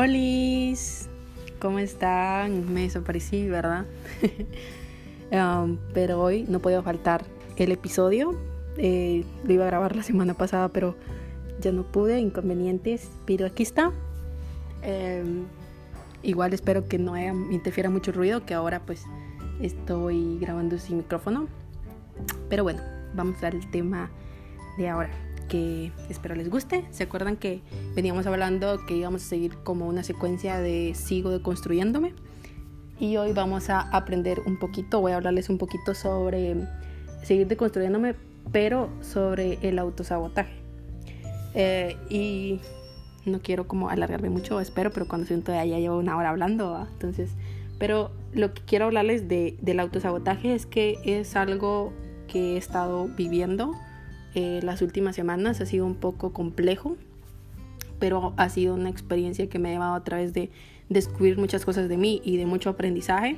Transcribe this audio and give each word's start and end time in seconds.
Hola, 0.00 0.76
¿cómo 1.58 1.80
están? 1.80 2.72
Me 2.72 2.82
desaparecí, 2.82 3.48
¿verdad? 3.48 3.84
Um, 5.30 5.76
pero 5.92 6.22
hoy 6.22 6.46
no 6.48 6.60
podía 6.60 6.80
faltar 6.82 7.22
el 7.56 7.72
episodio. 7.72 8.30
Eh, 8.76 9.24
lo 9.44 9.52
iba 9.52 9.64
a 9.64 9.66
grabar 9.66 9.96
la 9.96 10.02
semana 10.04 10.34
pasada, 10.34 10.68
pero 10.68 10.94
ya 11.60 11.72
no 11.72 11.82
pude, 11.82 12.20
inconvenientes. 12.20 13.10
Pero 13.26 13.44
aquí 13.44 13.64
está. 13.64 13.92
Em, 14.82 15.44
igual 16.22 16.54
espero 16.54 16.88
que 16.88 16.98
no 16.98 17.18
interfiera 17.50 17.90
mucho 17.90 18.12
ruido, 18.12 18.46
que 18.46 18.54
ahora 18.54 18.80
pues 18.86 19.02
estoy 19.60 20.38
grabando 20.38 20.78
sin 20.78 20.98
micrófono. 20.98 21.48
Pero 22.48 22.62
bueno, 22.62 22.80
vamos 23.14 23.42
al 23.42 23.68
tema 23.72 24.10
de 24.78 24.88
ahora 24.88 25.10
que 25.48 25.92
espero 26.08 26.34
les 26.34 26.48
guste. 26.48 26.84
¿Se 26.90 27.02
acuerdan 27.02 27.36
que 27.36 27.60
veníamos 27.94 28.26
hablando 28.26 28.84
que 28.86 28.96
íbamos 28.96 29.24
a 29.24 29.26
seguir 29.26 29.56
como 29.64 29.86
una 29.88 30.02
secuencia 30.02 30.60
de 30.60 30.92
sigo 30.94 31.30
deconstruyéndome? 31.30 32.14
Y 33.00 33.16
hoy 33.16 33.32
vamos 33.32 33.70
a 33.70 33.80
aprender 33.80 34.40
un 34.46 34.58
poquito, 34.58 35.00
voy 35.00 35.12
a 35.12 35.16
hablarles 35.16 35.48
un 35.48 35.58
poquito 35.58 35.94
sobre 35.94 36.56
seguir 37.22 37.46
deconstruyéndome, 37.46 38.14
pero 38.52 38.90
sobre 39.00 39.58
el 39.62 39.78
autosabotaje. 39.78 40.52
Eh, 41.54 41.96
y 42.10 42.60
no 43.24 43.40
quiero 43.40 43.66
como 43.68 43.88
alargarme 43.88 44.30
mucho, 44.30 44.60
espero, 44.60 44.90
pero 44.90 45.06
cuando 45.06 45.26
siento 45.26 45.52
ya 45.52 45.64
llevo 45.64 45.98
una 45.98 46.16
hora 46.16 46.30
hablando, 46.30 46.86
entonces, 46.92 47.30
pero 47.78 48.10
lo 48.32 48.52
que 48.52 48.62
quiero 48.62 48.86
hablarles 48.86 49.28
de, 49.28 49.56
del 49.60 49.80
autosabotaje 49.80 50.54
es 50.54 50.66
que 50.66 50.98
es 51.04 51.36
algo 51.36 51.92
que 52.26 52.54
he 52.54 52.56
estado 52.56 53.08
viviendo 53.08 53.72
eh, 54.34 54.60
las 54.62 54.82
últimas 54.82 55.16
semanas 55.16 55.60
ha 55.60 55.66
sido 55.66 55.86
un 55.86 55.94
poco 55.94 56.32
complejo, 56.32 56.96
pero 57.98 58.34
ha 58.36 58.48
sido 58.48 58.74
una 58.74 58.90
experiencia 58.90 59.48
que 59.48 59.58
me 59.58 59.70
ha 59.70 59.72
llevado 59.72 59.94
a 59.94 60.04
través 60.04 60.32
de 60.32 60.50
descubrir 60.88 61.38
muchas 61.38 61.64
cosas 61.64 61.88
de 61.88 61.96
mí 61.96 62.20
y 62.24 62.36
de 62.36 62.46
mucho 62.46 62.70
aprendizaje. 62.70 63.36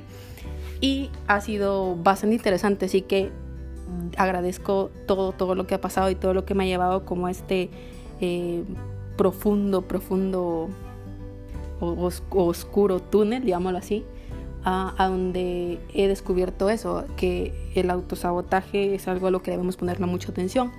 Y 0.79 1.09
ha 1.27 1.41
sido 1.41 1.95
bastante 1.95 2.35
interesante, 2.35 2.85
así 2.85 3.01
que 3.01 3.31
agradezco 4.17 4.91
todo, 5.05 5.31
todo 5.31 5.55
lo 5.55 5.67
que 5.67 5.75
ha 5.75 5.81
pasado 5.81 6.09
y 6.09 6.15
todo 6.15 6.33
lo 6.33 6.45
que 6.45 6.55
me 6.55 6.63
ha 6.63 6.67
llevado 6.67 7.05
como 7.05 7.27
este 7.27 7.69
eh, 8.19 8.63
profundo, 9.17 9.83
profundo, 9.83 10.69
oscuro 11.79 12.99
túnel, 12.99 13.43
digámoslo 13.43 13.77
así, 13.77 14.05
a, 14.63 14.93
a, 14.97 15.07
donde 15.07 15.79
he 15.93 16.07
descubierto 16.07 16.69
eso, 16.69 17.05
que 17.17 17.53
el 17.75 17.89
autosabotaje 17.89 18.95
es 18.95 19.07
algo 19.07 19.27
a 19.27 19.31
lo 19.31 19.41
que 19.41 19.51
debemos 19.51 19.77
ponerle 19.77 20.05
mucha 20.05 20.31
atención. 20.31 20.71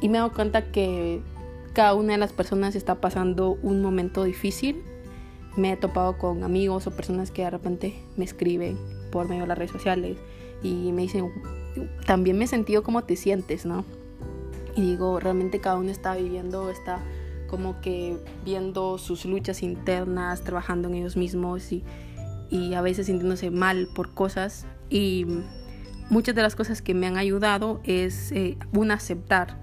y 0.00 0.08
me 0.08 0.18
he 0.18 0.20
dado 0.20 0.32
cuenta 0.32 0.70
que 0.70 1.20
cada 1.72 1.94
una 1.94 2.12
de 2.12 2.18
las 2.18 2.32
personas 2.32 2.74
está 2.74 2.96
pasando 2.96 3.58
un 3.62 3.82
momento 3.82 4.24
difícil. 4.24 4.82
Me 5.56 5.72
he 5.72 5.76
topado 5.76 6.18
con 6.18 6.44
amigos 6.44 6.86
o 6.86 6.90
personas 6.90 7.30
que 7.30 7.42
de 7.42 7.50
repente 7.50 7.94
me 8.16 8.24
escriben 8.24 8.78
por 9.10 9.28
medio 9.28 9.42
de 9.42 9.48
las 9.48 9.58
redes 9.58 9.70
sociales 9.70 10.18
y 10.62 10.92
me 10.92 11.02
dicen, 11.02 11.30
también 12.06 12.38
me 12.38 12.44
he 12.44 12.48
sentido 12.48 12.82
como 12.82 13.02
te 13.04 13.16
sientes, 13.16 13.66
¿no? 13.66 13.84
Y 14.76 14.82
digo, 14.82 15.20
realmente 15.20 15.60
cada 15.60 15.76
uno 15.76 15.90
está 15.90 16.14
viviendo, 16.14 16.70
está 16.70 17.00
como 17.48 17.80
que 17.82 18.16
viendo 18.44 18.96
sus 18.96 19.26
luchas 19.26 19.62
internas, 19.62 20.42
trabajando 20.42 20.88
en 20.88 20.94
ellos 20.94 21.16
mismos 21.16 21.70
y, 21.72 21.84
y 22.52 22.74
a 22.74 22.82
veces 22.82 23.06
sintiéndose 23.06 23.50
mal 23.50 23.88
por 23.94 24.12
cosas 24.12 24.66
y 24.90 25.26
muchas 26.10 26.34
de 26.34 26.42
las 26.42 26.54
cosas 26.54 26.82
que 26.82 26.92
me 26.92 27.06
han 27.06 27.16
ayudado 27.16 27.80
es 27.82 28.30
eh, 28.32 28.58
aceptar, 28.90 29.58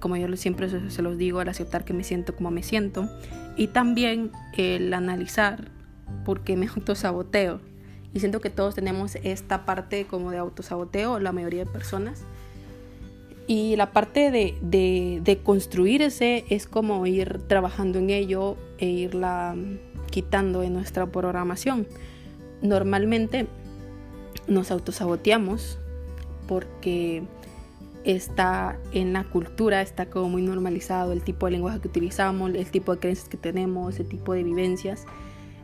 como 0.00 0.18
yo 0.18 0.36
siempre 0.36 0.68
se, 0.90 1.02
los 1.02 1.16
digo, 1.16 1.40
el 1.40 1.48
aceptar 1.48 1.82
que 1.82 1.94
me 1.94 2.04
siento 2.04 2.36
como 2.36 2.50
me 2.50 2.62
siento 2.62 3.08
y 3.56 3.68
también 3.68 4.32
el 4.58 4.92
analizar 4.92 5.70
por 6.26 6.42
qué 6.44 6.56
me 6.56 6.66
autosaboteo. 6.76 7.62
Y 8.12 8.20
siento 8.20 8.40
que 8.40 8.50
todos 8.50 8.74
tenemos 8.74 9.16
esta 9.22 9.64
parte 9.64 10.04
como 10.04 10.30
de 10.30 10.38
autosaboteo, 10.38 11.20
la 11.20 11.32
mayoría 11.32 11.64
de 11.64 11.70
personas. 11.70 12.24
Y 13.46 13.76
la 13.76 13.92
parte 13.92 14.30
de, 14.30 14.58
de, 14.60 15.20
de 15.22 15.38
construir 15.38 16.02
ese 16.02 16.44
es 16.50 16.66
como 16.66 17.06
ir 17.06 17.40
trabajando 17.46 17.98
en 17.98 18.10
ello 18.10 18.56
e 18.78 18.86
irla 18.86 19.54
quitando 20.10 20.60
de 20.60 20.70
nuestra 20.70 21.06
programación 21.06 21.86
normalmente 22.62 23.46
nos 24.46 24.70
autosaboteamos 24.70 25.78
porque 26.46 27.22
está 28.04 28.78
en 28.92 29.12
la 29.12 29.24
cultura, 29.24 29.82
está 29.82 30.06
como 30.06 30.28
muy 30.30 30.42
normalizado 30.42 31.12
el 31.12 31.22
tipo 31.22 31.46
de 31.46 31.52
lenguaje 31.52 31.80
que 31.80 31.88
utilizamos, 31.88 32.52
el 32.54 32.70
tipo 32.70 32.94
de 32.94 32.98
creencias 33.00 33.28
que 33.28 33.36
tenemos, 33.36 34.00
el 34.00 34.08
tipo 34.08 34.32
de 34.32 34.42
vivencias, 34.42 35.06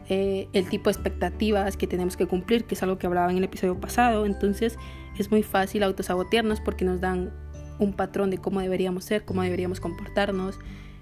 eh, 0.08 0.48
el 0.52 0.68
tipo 0.68 0.84
de 0.84 0.92
expectativas 0.92 1.76
que 1.76 1.86
tenemos 1.86 2.16
que 2.16 2.26
cumplir, 2.26 2.64
que 2.64 2.74
es 2.74 2.82
algo 2.82 2.98
que 2.98 3.06
hablaba 3.06 3.30
en 3.30 3.38
el 3.38 3.44
episodio 3.44 3.78
pasado. 3.80 4.26
Entonces 4.26 4.78
es 5.18 5.30
muy 5.30 5.42
fácil 5.42 5.82
autosabotearnos 5.82 6.60
porque 6.60 6.84
nos 6.84 7.00
dan 7.00 7.32
un 7.78 7.92
patrón 7.92 8.30
de 8.30 8.38
cómo 8.38 8.60
deberíamos 8.60 9.04
ser, 9.04 9.24
cómo 9.24 9.42
deberíamos 9.42 9.80
comportarnos 9.80 10.58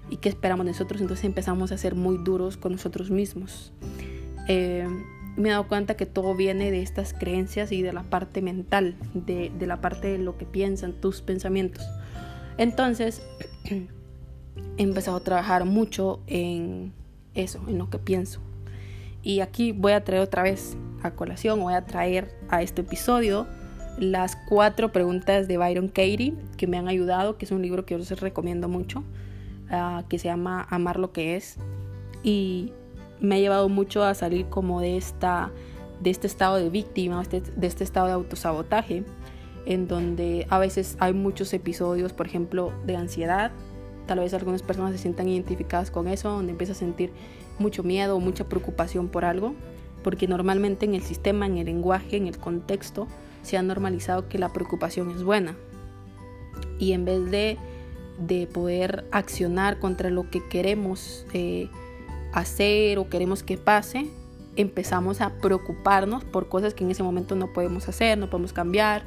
y 0.09 0.17
qué 0.17 0.29
esperamos 0.29 0.65
de 0.65 0.71
nosotros. 0.71 1.01
Entonces 1.01 1.25
empezamos 1.25 1.71
a 1.71 1.77
ser 1.77 1.95
muy 1.95 2.17
duros 2.17 2.57
con 2.57 2.71
nosotros 2.71 3.11
mismos. 3.11 3.73
Eh, 4.47 4.87
me 5.37 5.49
he 5.49 5.51
dado 5.51 5.67
cuenta 5.67 5.95
que 5.95 6.05
todo 6.05 6.35
viene 6.35 6.71
de 6.71 6.81
estas 6.81 7.13
creencias 7.13 7.71
y 7.71 7.81
de 7.81 7.93
la 7.93 8.03
parte 8.03 8.41
mental, 8.41 8.95
de, 9.13 9.51
la 9.59 9.81
parte 9.81 10.07
de 10.07 10.17
lo 10.17 10.37
que 10.37 10.45
piensan 10.45 10.93
tus 10.93 11.21
pensamientos. 11.21 11.85
Entonces, 12.57 13.21
he 13.65 13.87
empezado 14.77 15.17
a 15.17 15.23
trabajar 15.23 15.65
mucho 15.65 16.21
en 16.27 16.93
eso, 17.33 17.61
en 17.67 17.77
lo 17.77 17.89
que 17.89 17.99
pienso. 17.99 18.39
Y 19.23 19.41
aquí 19.41 19.71
voy 19.71 19.91
a 19.91 20.03
traer 20.03 20.21
otra 20.21 20.43
vez 20.43 20.77
a 21.01 21.11
colación, 21.11 21.59
voy 21.59 21.73
a 21.73 21.85
traer 21.85 22.33
a 22.49 22.61
este 22.61 22.81
episodio 22.81 23.47
las 23.97 24.35
cuatro 24.35 24.91
preguntas 24.91 25.47
de 25.47 25.57
Byron 25.57 25.87
Katie 25.87 26.33
que 26.57 26.67
me 26.67 26.77
han 26.77 26.87
ayudado, 26.87 27.37
que 27.37 27.45
es 27.45 27.51
un 27.51 27.61
libro 27.61 27.85
que 27.85 27.93
yo 27.93 27.97
les 27.97 28.19
recomiendo 28.19 28.67
mucho, 28.67 29.03
ah, 29.69 30.03
que 30.09 30.19
se 30.19 30.27
llama 30.27 30.65
Amar 30.69 30.99
lo 30.99 31.11
que 31.11 31.35
es. 31.35 31.57
Y 32.23 32.73
me 33.19 33.35
ha 33.35 33.39
llevado 33.39 33.69
mucho 33.69 34.03
a 34.03 34.13
salir 34.13 34.47
como 34.47 34.81
de, 34.81 34.97
esta, 34.97 35.51
de 35.99 36.09
este 36.09 36.27
estado 36.27 36.57
de 36.57 36.69
víctima, 36.69 37.21
este, 37.21 37.41
de 37.41 37.67
este 37.67 37.83
estado 37.83 38.07
de 38.07 38.13
autosabotaje, 38.13 39.03
en 39.65 39.87
donde 39.87 40.45
a 40.49 40.59
veces 40.59 40.95
hay 40.99 41.13
muchos 41.13 41.53
episodios, 41.53 42.13
por 42.13 42.27
ejemplo, 42.27 42.71
de 42.85 42.95
ansiedad. 42.95 43.51
Tal 44.05 44.19
vez 44.19 44.33
algunas 44.33 44.61
personas 44.61 44.91
se 44.91 44.99
sientan 44.99 45.27
identificadas 45.27 45.89
con 45.89 46.07
eso, 46.07 46.29
donde 46.29 46.51
empieza 46.51 46.73
a 46.73 46.75
sentir 46.75 47.11
mucho 47.59 47.83
miedo 47.83 48.19
mucha 48.19 48.47
preocupación 48.47 49.07
por 49.07 49.25
algo, 49.25 49.55
porque 50.03 50.27
normalmente 50.27 50.85
en 50.85 50.93
el 50.93 51.01
sistema, 51.01 51.45
en 51.45 51.57
el 51.57 51.65
lenguaje, 51.65 52.17
en 52.17 52.27
el 52.27 52.37
contexto, 52.37 53.07
se 53.41 53.57
ha 53.57 53.63
normalizado 53.63 54.27
que 54.27 54.37
la 54.37 54.53
preocupación 54.53 55.11
es 55.11 55.23
buena. 55.23 55.55
Y 56.79 56.91
en 56.91 57.05
vez 57.05 57.31
de, 57.31 57.57
de 58.19 58.47
poder 58.47 59.05
accionar 59.11 59.79
contra 59.79 60.09
lo 60.09 60.29
que 60.29 60.47
queremos, 60.47 61.25
eh, 61.33 61.69
hacer 62.35 62.99
o 62.99 63.09
queremos 63.09 63.43
que 63.43 63.57
pase, 63.57 64.07
empezamos 64.55 65.21
a 65.21 65.31
preocuparnos 65.41 66.23
por 66.23 66.49
cosas 66.49 66.73
que 66.73 66.83
en 66.83 66.91
ese 66.91 67.01
momento 67.01 67.35
no 67.35 67.53
podemos 67.53 67.87
hacer, 67.89 68.17
no 68.17 68.29
podemos 68.29 68.53
cambiar, 68.53 69.03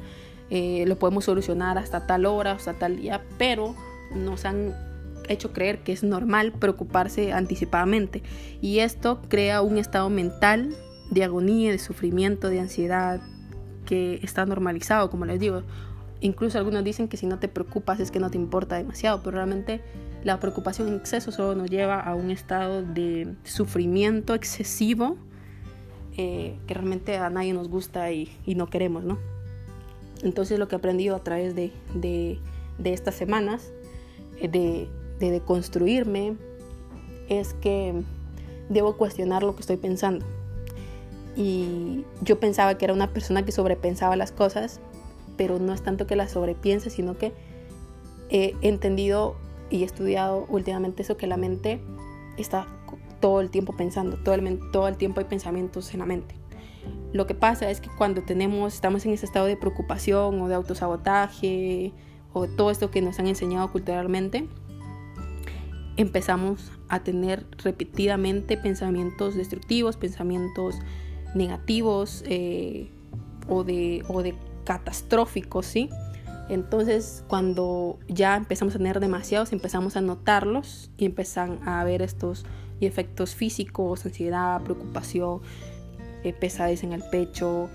eh, 0.49 0.83
lo 0.87 0.97
podemos 0.97 1.25
solucionar 1.25 1.77
hasta 1.77 2.07
tal 2.07 2.25
hora, 2.25 2.53
hasta 2.53 2.73
tal 2.73 2.97
día, 2.97 3.23
pero 3.37 3.75
nos 4.15 4.45
han 4.45 4.75
hecho 5.27 5.53
creer 5.53 5.83
que 5.83 5.91
es 5.91 6.03
normal 6.03 6.53
preocuparse 6.53 7.31
anticipadamente 7.31 8.23
y 8.61 8.79
esto 8.79 9.21
crea 9.29 9.61
un 9.61 9.77
estado 9.77 10.09
mental 10.09 10.75
de 11.11 11.23
agonía, 11.23 11.71
de 11.71 11.77
sufrimiento, 11.77 12.49
de 12.49 12.59
ansiedad 12.59 13.21
que 13.85 14.19
está 14.23 14.45
normalizado, 14.45 15.09
como 15.09 15.25
les 15.25 15.39
digo. 15.39 15.63
Incluso 16.19 16.57
algunos 16.57 16.83
dicen 16.83 17.07
que 17.07 17.17
si 17.17 17.27
no 17.27 17.39
te 17.39 17.47
preocupas 17.47 17.99
es 17.99 18.11
que 18.11 18.19
no 18.19 18.29
te 18.29 18.37
importa 18.37 18.75
demasiado, 18.75 19.21
pero 19.23 19.37
realmente 19.37 19.81
la 20.23 20.39
preocupación 20.39 20.89
en 20.89 20.95
exceso 20.95 21.31
solo 21.31 21.55
nos 21.55 21.69
lleva 21.69 21.99
a 21.99 22.15
un 22.15 22.31
estado 22.31 22.83
de 22.83 23.35
sufrimiento 23.43 24.33
excesivo 24.33 25.17
eh, 26.17 26.57
que 26.67 26.73
realmente 26.73 27.15
a 27.17 27.29
nadie 27.29 27.53
nos 27.53 27.69
gusta 27.69 28.11
y, 28.11 28.29
no 28.45 28.69
queremos, 28.69 29.05
¿no? 29.05 29.17
Entonces 30.21 30.59
lo 30.59 30.67
que 30.67 30.75
he 30.75 30.77
aprendido 30.77 31.15
a 31.15 31.23
través 31.23 31.55
de, 31.55 31.71
estas 32.83 33.15
semanas, 33.15 33.71
eh, 34.41 34.49
de, 34.49 34.89
de 35.19 35.31
deconstruirme, 35.31 36.35
es 37.29 37.53
que 37.53 37.93
debo 38.67 38.97
cuestionar 38.97 39.43
lo 39.43 39.55
que 39.55 39.61
estoy 39.61 39.77
pensando. 39.77 40.25
Y 41.37 42.03
yo 42.21 42.37
pensaba 42.37 42.77
que 42.77 42.83
era 42.83 42.93
una 42.93 43.07
persona 43.07 43.45
que 43.45 43.53
sobrepensaba 43.53 44.17
las 44.17 44.33
cosas, 44.33 44.81
pero 45.37 45.57
no 45.57 45.73
es 45.73 45.81
tanto 45.83 46.05
que 46.05 46.17
las 46.17 46.31
sobrepiense, 46.31 46.89
sino 46.89 47.17
que 47.17 47.31
he 48.29 48.55
entendido 48.61 49.37
y 49.69 49.83
he 49.83 49.85
estudiado 49.85 50.45
últimamente 50.49 51.03
eso, 51.03 51.17
que 51.17 51.27
la 51.27 51.37
mente 51.37 51.81
está 52.37 52.67
todo 53.19 53.41
el 53.41 53.49
tiempo 53.49 53.73
pensando, 53.73 54.17
todo 54.17 54.35
el, 54.35 54.59
todo 54.71 54.87
el 54.87 54.97
tiempo 54.97 55.19
hay 55.19 55.25
pensamientos 55.25 55.93
en 55.93 55.99
la 55.99 56.05
mente. 56.05 56.35
Lo 57.11 57.27
que 57.27 57.33
pasa 57.33 57.69
es 57.69 57.81
que 57.81 57.89
cuando 57.97 58.21
tenemos, 58.21 58.73
estamos 58.73 59.05
en 59.05 59.13
ese 59.13 59.25
estado 59.25 59.47
de 59.47 59.57
preocupación 59.57 60.41
o 60.41 60.47
de 60.47 60.55
autosabotaje 60.55 61.91
o 62.33 62.47
todo 62.47 62.71
esto 62.71 62.91
que 62.91 63.01
nos 63.01 63.19
han 63.19 63.27
enseñado 63.27 63.71
culturalmente, 63.71 64.47
empezamos 65.97 66.71
a 66.87 67.03
tener 67.03 67.45
repetidamente 67.63 68.57
pensamientos 68.57 69.35
destructivos, 69.35 69.97
pensamientos 69.97 70.75
negativos 71.35 72.23
eh, 72.27 72.89
o, 73.47 73.63
de, 73.63 74.03
o 74.07 74.21
de 74.23 74.35
catastróficos, 74.63 75.65
¿sí? 75.65 75.89
Entonces, 76.49 77.23
cuando 77.27 77.99
ya 78.07 78.35
empezamos 78.35 78.75
a 78.75 78.79
tener 78.79 78.99
demasiados, 78.99 79.53
empezamos 79.53 79.95
a 79.95 80.01
notarlos 80.01 80.89
y 80.97 81.05
empiezan 81.05 81.59
a 81.67 81.83
ver 81.83 82.01
estos 82.01 82.45
efectos 82.81 83.35
físicos, 83.35 84.05
ansiedad, 84.05 84.61
preocupación, 84.61 85.41
eh, 86.23 86.33
pesadez 86.33 86.83
en 86.83 86.93
el 86.93 87.03
pecho, 87.11 87.69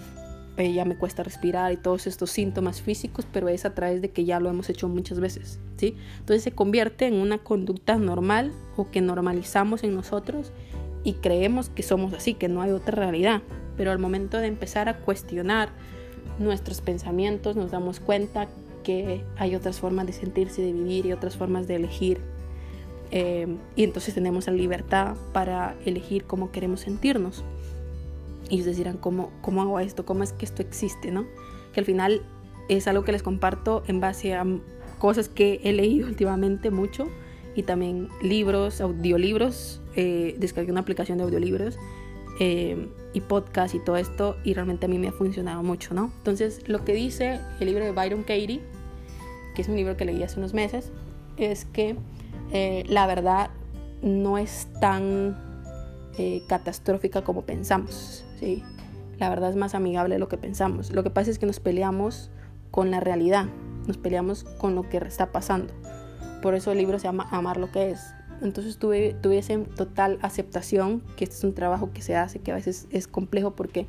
eh, 0.56 0.72
ya 0.72 0.84
me 0.84 0.96
cuesta 0.96 1.22
respirar 1.22 1.72
y 1.72 1.76
todos 1.76 2.06
estos 2.06 2.30
síntomas 2.30 2.80
físicos, 2.80 3.26
pero 3.32 3.48
es 3.48 3.64
a 3.64 3.74
través 3.74 4.00
de 4.02 4.10
que 4.10 4.24
ya 4.24 4.38
lo 4.40 4.50
hemos 4.50 4.68
hecho 4.70 4.88
muchas 4.88 5.18
veces, 5.18 5.58
¿sí? 5.76 5.96
Entonces 6.18 6.42
se 6.42 6.52
convierte 6.52 7.06
en 7.06 7.14
una 7.14 7.38
conducta 7.38 7.96
normal 7.96 8.52
o 8.76 8.90
que 8.90 9.00
normalizamos 9.00 9.82
en 9.82 9.94
nosotros 9.94 10.52
y 11.02 11.14
creemos 11.14 11.70
que 11.70 11.82
somos 11.82 12.12
así, 12.12 12.34
que 12.34 12.48
no 12.48 12.62
hay 12.62 12.70
otra 12.70 12.96
realidad, 12.96 13.42
pero 13.76 13.90
al 13.90 13.98
momento 13.98 14.38
de 14.38 14.46
empezar 14.46 14.88
a 14.88 14.98
cuestionar 14.98 15.70
nuestros 16.38 16.80
pensamientos 16.80 17.56
nos 17.56 17.70
damos 17.70 18.00
cuenta 18.00 18.48
que 18.84 19.24
hay 19.36 19.56
otras 19.56 19.80
formas 19.80 20.06
de 20.06 20.12
sentirse, 20.12 20.62
de 20.62 20.72
vivir 20.72 21.06
y 21.06 21.12
otras 21.12 21.36
formas 21.36 21.66
de 21.66 21.74
elegir. 21.74 22.20
Eh, 23.10 23.48
y 23.74 23.82
entonces 23.82 24.14
tenemos 24.14 24.46
la 24.46 24.52
libertad 24.52 25.16
para 25.32 25.76
elegir 25.84 26.24
cómo 26.24 26.52
queremos 26.52 26.80
sentirnos. 26.80 27.44
Y 28.48 28.58
ustedes 28.58 28.76
dirán, 28.76 28.98
¿cómo, 28.98 29.32
¿cómo 29.40 29.62
hago 29.62 29.80
esto? 29.80 30.04
¿Cómo 30.06 30.22
es 30.22 30.32
que 30.32 30.44
esto 30.44 30.62
existe? 30.62 31.10
¿no? 31.10 31.26
Que 31.72 31.80
al 31.80 31.86
final 31.86 32.22
es 32.68 32.86
algo 32.86 33.04
que 33.04 33.12
les 33.12 33.22
comparto 33.22 33.82
en 33.88 34.00
base 34.00 34.34
a 34.34 34.46
cosas 34.98 35.28
que 35.28 35.60
he 35.64 35.72
leído 35.72 36.06
últimamente 36.08 36.70
mucho 36.70 37.08
y 37.56 37.62
también 37.62 38.08
libros, 38.22 38.80
audiolibros. 38.80 39.80
Eh, 39.96 40.36
descargué 40.38 40.72
una 40.72 40.80
aplicación 40.80 41.18
de 41.18 41.24
audiolibros 41.24 41.78
eh, 42.40 42.88
y 43.12 43.20
podcast 43.20 43.76
y 43.76 43.78
todo 43.78 43.96
esto 43.96 44.36
y 44.42 44.54
realmente 44.54 44.86
a 44.86 44.88
mí 44.88 44.98
me 44.98 45.08
ha 45.08 45.12
funcionado 45.12 45.62
mucho, 45.62 45.94
¿no? 45.94 46.12
Entonces, 46.18 46.68
lo 46.68 46.84
que 46.84 46.94
dice 46.94 47.38
el 47.60 47.66
libro 47.66 47.84
de 47.84 47.92
Byron 47.92 48.22
Katie 48.22 48.60
que 49.54 49.62
es 49.62 49.68
un 49.68 49.76
libro 49.76 49.96
que 49.96 50.04
leí 50.04 50.22
hace 50.22 50.38
unos 50.38 50.54
meses, 50.54 50.90
es 51.36 51.64
que 51.64 51.96
eh, 52.52 52.84
la 52.86 53.06
verdad 53.06 53.50
no 54.02 54.38
es 54.38 54.68
tan 54.80 55.36
eh, 56.18 56.42
catastrófica 56.48 57.22
como 57.22 57.42
pensamos. 57.42 58.24
¿sí? 58.38 58.62
La 59.18 59.28
verdad 59.28 59.50
es 59.50 59.56
más 59.56 59.74
amigable 59.74 60.16
de 60.16 60.18
lo 60.18 60.28
que 60.28 60.36
pensamos. 60.36 60.92
Lo 60.92 61.02
que 61.02 61.10
pasa 61.10 61.30
es 61.30 61.38
que 61.38 61.46
nos 61.46 61.60
peleamos 61.60 62.30
con 62.70 62.90
la 62.90 63.00
realidad, 63.00 63.46
nos 63.86 63.96
peleamos 63.96 64.44
con 64.44 64.74
lo 64.74 64.88
que 64.88 64.98
está 64.98 65.32
pasando. 65.32 65.72
Por 66.42 66.54
eso 66.54 66.72
el 66.72 66.78
libro 66.78 66.98
se 66.98 67.04
llama 67.04 67.26
Amar 67.30 67.56
lo 67.56 67.70
que 67.70 67.90
es. 67.90 68.14
Entonces 68.42 68.78
tuve, 68.78 69.14
tuviese 69.22 69.56
total 69.58 70.18
aceptación 70.22 71.02
que 71.16 71.24
este 71.24 71.36
es 71.36 71.44
un 71.44 71.54
trabajo 71.54 71.90
que 71.92 72.02
se 72.02 72.16
hace, 72.16 72.40
que 72.40 72.52
a 72.52 72.56
veces 72.56 72.86
es 72.90 73.06
complejo 73.06 73.52
porque 73.52 73.86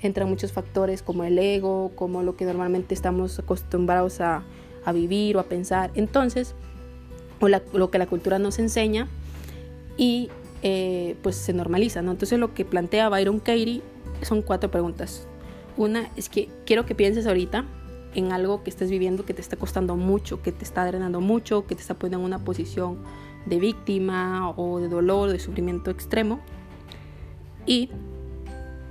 entran 0.00 0.28
muchos 0.28 0.52
factores 0.52 1.02
como 1.02 1.24
el 1.24 1.38
ego, 1.38 1.92
como 1.96 2.22
lo 2.22 2.36
que 2.36 2.44
normalmente 2.44 2.94
estamos 2.94 3.38
acostumbrados 3.38 4.20
a, 4.20 4.44
a 4.88 4.92
vivir 4.92 5.36
o 5.36 5.40
a 5.40 5.44
pensar. 5.44 5.90
Entonces, 5.94 6.54
o 7.40 7.48
lo 7.48 7.90
que 7.90 7.98
la 7.98 8.06
cultura 8.06 8.38
nos 8.38 8.58
enseña 8.58 9.08
y 9.96 10.30
eh, 10.62 11.16
pues 11.22 11.36
se 11.36 11.52
normaliza, 11.52 12.02
¿no? 12.02 12.10
Entonces 12.12 12.38
lo 12.38 12.54
que 12.54 12.64
plantea 12.64 13.08
Byron 13.08 13.38
Katie 13.38 13.82
son 14.22 14.42
cuatro 14.42 14.70
preguntas. 14.70 15.26
Una 15.76 16.08
es 16.16 16.28
que 16.28 16.48
quiero 16.66 16.84
que 16.86 16.94
pienses 16.94 17.26
ahorita 17.26 17.64
en 18.14 18.32
algo 18.32 18.64
que 18.64 18.70
estés 18.70 18.90
viviendo 18.90 19.24
que 19.24 19.34
te 19.34 19.40
está 19.40 19.56
costando 19.56 19.94
mucho, 19.94 20.42
que 20.42 20.50
te 20.50 20.64
está 20.64 20.84
drenando 20.84 21.20
mucho, 21.20 21.66
que 21.66 21.74
te 21.74 21.82
está 21.82 21.94
poniendo 21.94 22.18
en 22.18 22.24
una 22.24 22.44
posición 22.44 22.98
de 23.46 23.60
víctima 23.60 24.50
o 24.56 24.80
de 24.80 24.88
dolor, 24.88 25.30
de 25.30 25.38
sufrimiento 25.38 25.90
extremo. 25.90 26.40
Y 27.66 27.90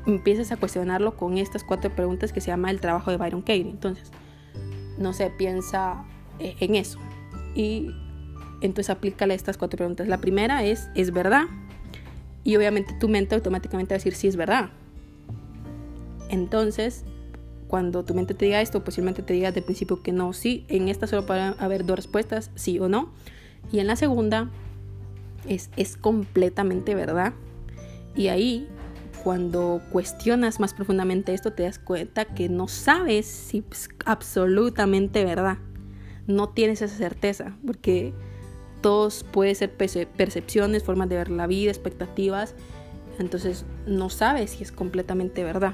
empiezas 0.05 0.51
a 0.51 0.57
cuestionarlo 0.57 1.17
con 1.17 1.37
estas 1.37 1.63
cuatro 1.63 1.93
preguntas 1.93 2.31
que 2.31 2.39
se 2.39 2.47
llama 2.47 2.71
el 2.71 2.79
trabajo 2.79 3.11
de 3.11 3.17
Byron 3.17 3.41
Katie. 3.41 3.69
Entonces, 3.69 4.11
no 4.97 5.13
se 5.13 5.29
piensa 5.29 6.05
eh, 6.39 6.55
en 6.59 6.75
eso. 6.75 6.99
Y 7.55 7.91
entonces 8.61 8.89
aplícale 8.89 9.33
estas 9.33 9.57
cuatro 9.57 9.77
preguntas. 9.77 10.07
La 10.07 10.19
primera 10.19 10.63
es, 10.63 10.89
¿es 10.95 11.11
verdad? 11.11 11.45
Y 12.43 12.55
obviamente 12.55 12.93
tu 12.99 13.09
mente 13.09 13.35
automáticamente 13.35 13.93
va 13.93 13.95
a 13.95 13.99
decir, 13.99 14.15
sí, 14.15 14.27
es 14.27 14.35
verdad. 14.35 14.69
Entonces, 16.29 17.03
cuando 17.67 18.05
tu 18.05 18.13
mente 18.13 18.33
te 18.33 18.45
diga 18.45 18.61
esto, 18.61 18.83
posiblemente 18.83 19.21
te 19.21 19.33
diga 19.33 19.51
de 19.51 19.61
principio 19.61 20.01
que 20.01 20.11
no, 20.11 20.33
sí. 20.33 20.65
En 20.69 20.87
esta 20.87 21.07
solo 21.07 21.25
puede 21.25 21.53
haber 21.59 21.85
dos 21.85 21.97
respuestas, 21.97 22.51
sí 22.55 22.79
o 22.79 22.87
no. 22.87 23.09
Y 23.71 23.79
en 23.79 23.87
la 23.87 23.95
segunda 23.95 24.49
es, 25.47 25.69
es 25.75 25.97
completamente 25.97 26.95
verdad. 26.95 27.33
Y 28.15 28.29
ahí 28.29 28.67
cuando 29.27 29.81
cuestionas 29.91 30.61
más 30.61 30.73
profundamente 30.73 31.33
esto, 31.33 31.51
te 31.51 31.63
das 31.63 31.79
cuenta 31.79 32.23
que 32.23 32.47
no 32.47 32.69
sabes 32.69 33.25
si 33.25 33.61
es 33.69 33.89
absolutamente 34.05 35.25
verdad. 35.25 35.57
No 36.27 36.47
tienes 36.47 36.81
esa 36.81 36.95
certeza, 36.95 37.57
porque 37.65 38.13
todos 38.79 39.25
pueden 39.25 39.53
ser 39.53 39.73
percepciones, 39.73 40.85
formas 40.85 41.09
de 41.09 41.17
ver 41.17 41.29
la 41.29 41.45
vida, 41.45 41.69
expectativas. 41.69 42.55
Entonces 43.19 43.65
no 43.85 44.09
sabes 44.09 44.51
si 44.51 44.63
es 44.63 44.71
completamente 44.71 45.43
verdad. 45.43 45.73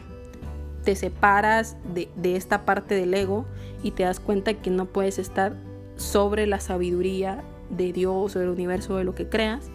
Te 0.83 0.95
separas 0.95 1.77
de, 1.93 2.09
esta 2.35 2.65
parte 2.65 2.95
del 2.95 3.13
ego 3.13 3.45
y 3.83 3.91
te 3.91 4.01
das 4.01 4.19
cuenta 4.19 4.55
que 4.55 4.71
no 4.71 4.87
puedes 4.87 5.19
estar 5.19 5.55
sobre 5.95 6.47
la 6.47 6.59
sabiduría 6.59 7.43
de 7.69 7.93
Dios 7.93 8.35
o 8.35 8.39
del 8.39 8.49
universo, 8.49 8.97
de 8.97 9.03
lo 9.03 9.13
que 9.13 9.29
creas, 9.29 9.69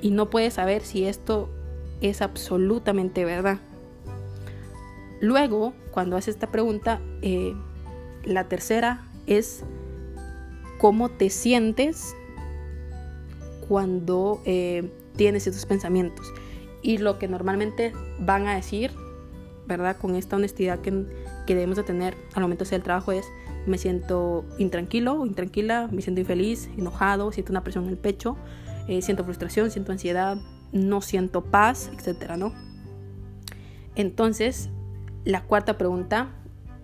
y 0.00 0.12
no 0.12 0.30
puedes 0.30 0.54
saber 0.54 0.80
si 0.80 1.04
esto 1.04 1.50
es 2.00 2.22
absolutamente 2.22 3.24
verdad. 3.24 3.58
Luego, 5.20 5.72
cuando 5.90 6.16
haces 6.16 6.36
esta 6.36 6.50
pregunta, 6.50 7.00
eh, 7.22 7.54
la 8.24 8.48
tercera 8.48 9.08
es 9.26 9.64
cómo 10.78 11.08
te 11.08 11.28
sientes 11.30 12.14
cuando 13.68 14.40
eh, 14.44 14.90
tienes 15.16 15.46
estos 15.46 15.66
pensamientos. 15.66 16.32
Y 16.82 16.98
lo 16.98 17.18
que 17.18 17.28
normalmente 17.28 17.92
van 18.20 18.46
a 18.46 18.54
decir, 18.54 18.92
¿verdad? 19.66 19.96
Con 19.96 20.14
esta 20.14 20.36
honestidad 20.36 20.80
que, 20.80 21.04
debemos 21.46 21.76
de 21.76 21.82
tener 21.82 22.14
al 22.34 22.42
momento 22.42 22.64
de 22.64 22.68
hacer 22.68 22.82
trabajo 22.82 23.10
es, 23.10 23.26
me 23.66 23.78
siento 23.78 24.44
intranquilo 24.58 25.24
intranquila, 25.26 25.88
me 25.90 26.02
siento 26.02 26.20
infeliz, 26.20 26.68
enojado, 26.76 27.32
siento 27.32 27.52
una 27.52 27.64
presión 27.64 27.84
en 27.84 27.90
el 27.90 27.96
pecho, 27.96 28.36
eh, 28.86 29.02
siento 29.02 29.24
frustración, 29.24 29.70
siento 29.70 29.92
ansiedad, 29.92 30.38
no 30.72 31.00
siento 31.00 31.44
paz, 31.44 31.90
etcétera, 31.94 32.36
¿no? 32.36 32.52
Entonces, 33.94 34.70
la 35.24 35.42
cuarta 35.42 35.76
pregunta 35.78 36.30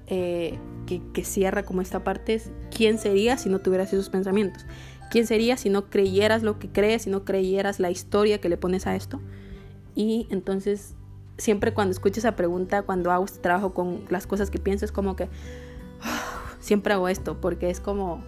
eh, 0.07 0.59
que, 0.87 1.25
cierra 1.25 1.62
como 1.62 1.81
esta 1.81 2.05
parte 2.05 2.35
es, 2.35 2.50
¿quién 2.75 2.99
sería 2.99 3.38
si 3.38 3.49
no 3.49 3.61
tuvieras 3.61 3.93
esos 3.93 4.11
pensamientos? 4.11 4.67
¿Quién 5.11 5.26
sería 5.26 5.57
si 5.57 5.71
no 5.71 5.91
creyeras 5.91 6.43
lo 6.43 6.59
que 6.59 6.69
crees, 6.69 7.03
si 7.03 7.11
no 7.11 7.25
creyeras 7.25 7.81
la 7.81 7.91
historia 7.91 8.41
que 8.41 8.49
le 8.49 8.57
pones 8.57 8.87
a 8.87 8.97
esto? 8.97 9.21
Y 9.95 10.26
entonces, 10.31 10.95
siempre 11.38 11.73
cuando 11.73 11.93
escucho 11.93 12.21
esa 12.21 12.37
pregunta, 12.37 12.83
cuando 12.83 13.12
hago 13.12 13.25
este 13.25 13.38
trabajo 13.38 13.75
con 13.75 14.05
las 14.11 14.26
cosas 14.26 14.50
que 14.50 14.59
pienso, 14.59 14.85
es 14.85 14.93
como 14.93 15.17
que 15.17 15.29
siempre 16.59 16.95
hago 16.95 17.09
esto, 17.09 17.41
porque 17.41 17.71
es 17.71 17.81
como 17.81 18.25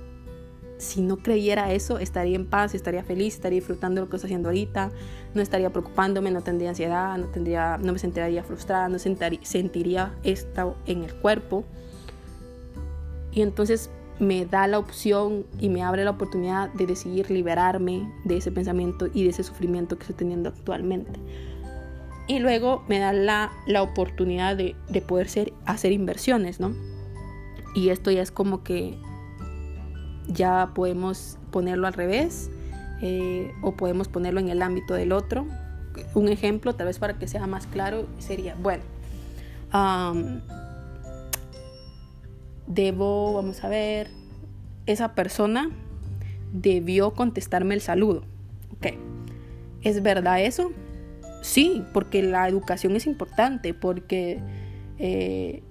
si 0.78 1.00
no 1.00 1.16
creyera 1.16 1.72
eso, 1.72 1.98
estaría 1.98 2.36
en 2.36 2.46
paz, 2.46 2.74
estaría 2.74 3.02
feliz, 3.02 3.34
estaría 3.34 3.58
disfrutando 3.58 4.00
lo 4.00 4.08
que 4.08 4.16
estoy 4.16 4.28
haciendo 4.28 4.48
ahorita, 4.48 4.90
no 5.34 5.42
estaría 5.42 5.70
preocupándome, 5.70 6.30
no 6.30 6.42
tendría 6.42 6.70
ansiedad, 6.70 7.16
no, 7.18 7.26
tendría, 7.26 7.78
no 7.78 7.92
me 7.92 7.98
sentiría 7.98 8.42
frustrada, 8.42 8.88
no 8.88 8.98
sentiría 8.98 10.14
esto 10.22 10.76
en 10.86 11.04
el 11.04 11.14
cuerpo. 11.14 11.64
Y 13.32 13.42
entonces 13.42 13.90
me 14.18 14.46
da 14.46 14.66
la 14.66 14.78
opción 14.78 15.46
y 15.58 15.68
me 15.68 15.82
abre 15.82 16.04
la 16.04 16.10
oportunidad 16.10 16.70
de 16.72 16.86
decidir 16.86 17.30
liberarme 17.30 18.10
de 18.24 18.38
ese 18.38 18.50
pensamiento 18.50 19.08
y 19.12 19.24
de 19.24 19.30
ese 19.30 19.42
sufrimiento 19.42 19.96
que 19.96 20.02
estoy 20.02 20.16
teniendo 20.16 20.48
actualmente. 20.48 21.20
Y 22.28 22.38
luego 22.38 22.82
me 22.88 22.98
da 22.98 23.12
la, 23.12 23.52
la 23.66 23.82
oportunidad 23.82 24.56
de, 24.56 24.74
de 24.88 25.00
poder 25.00 25.28
ser, 25.28 25.52
hacer 25.64 25.92
inversiones, 25.92 26.60
¿no? 26.60 26.74
Y 27.74 27.90
esto 27.90 28.10
ya 28.10 28.22
es 28.22 28.30
como 28.30 28.64
que 28.64 28.98
ya 30.28 30.72
podemos 30.74 31.38
ponerlo 31.50 31.86
al 31.86 31.92
revés 31.92 32.50
eh, 33.02 33.52
o 33.62 33.72
podemos 33.72 34.08
ponerlo 34.08 34.40
en 34.40 34.48
el 34.48 34.62
ámbito 34.62 34.94
del 34.94 35.12
otro. 35.12 35.46
Un 36.14 36.28
ejemplo, 36.28 36.74
tal 36.74 36.86
vez 36.86 36.98
para 36.98 37.18
que 37.18 37.26
sea 37.26 37.46
más 37.46 37.66
claro, 37.66 38.06
sería, 38.18 38.54
bueno, 38.60 38.82
debo, 42.66 43.34
vamos 43.34 43.64
a 43.64 43.68
ver, 43.68 44.10
esa 44.86 45.14
persona 45.14 45.70
debió 46.52 47.12
contestarme 47.14 47.74
el 47.74 47.80
saludo. 47.80 48.24
Ok, 48.76 48.88
¿es 49.82 50.02
verdad 50.02 50.40
eso? 50.42 50.72
Sí, 51.42 51.84
porque 51.92 52.22
la 52.22 52.48
educación 52.48 52.96
es 52.96 53.06
importante, 53.06 53.72
porque 53.72 54.40
eh, 54.98 55.62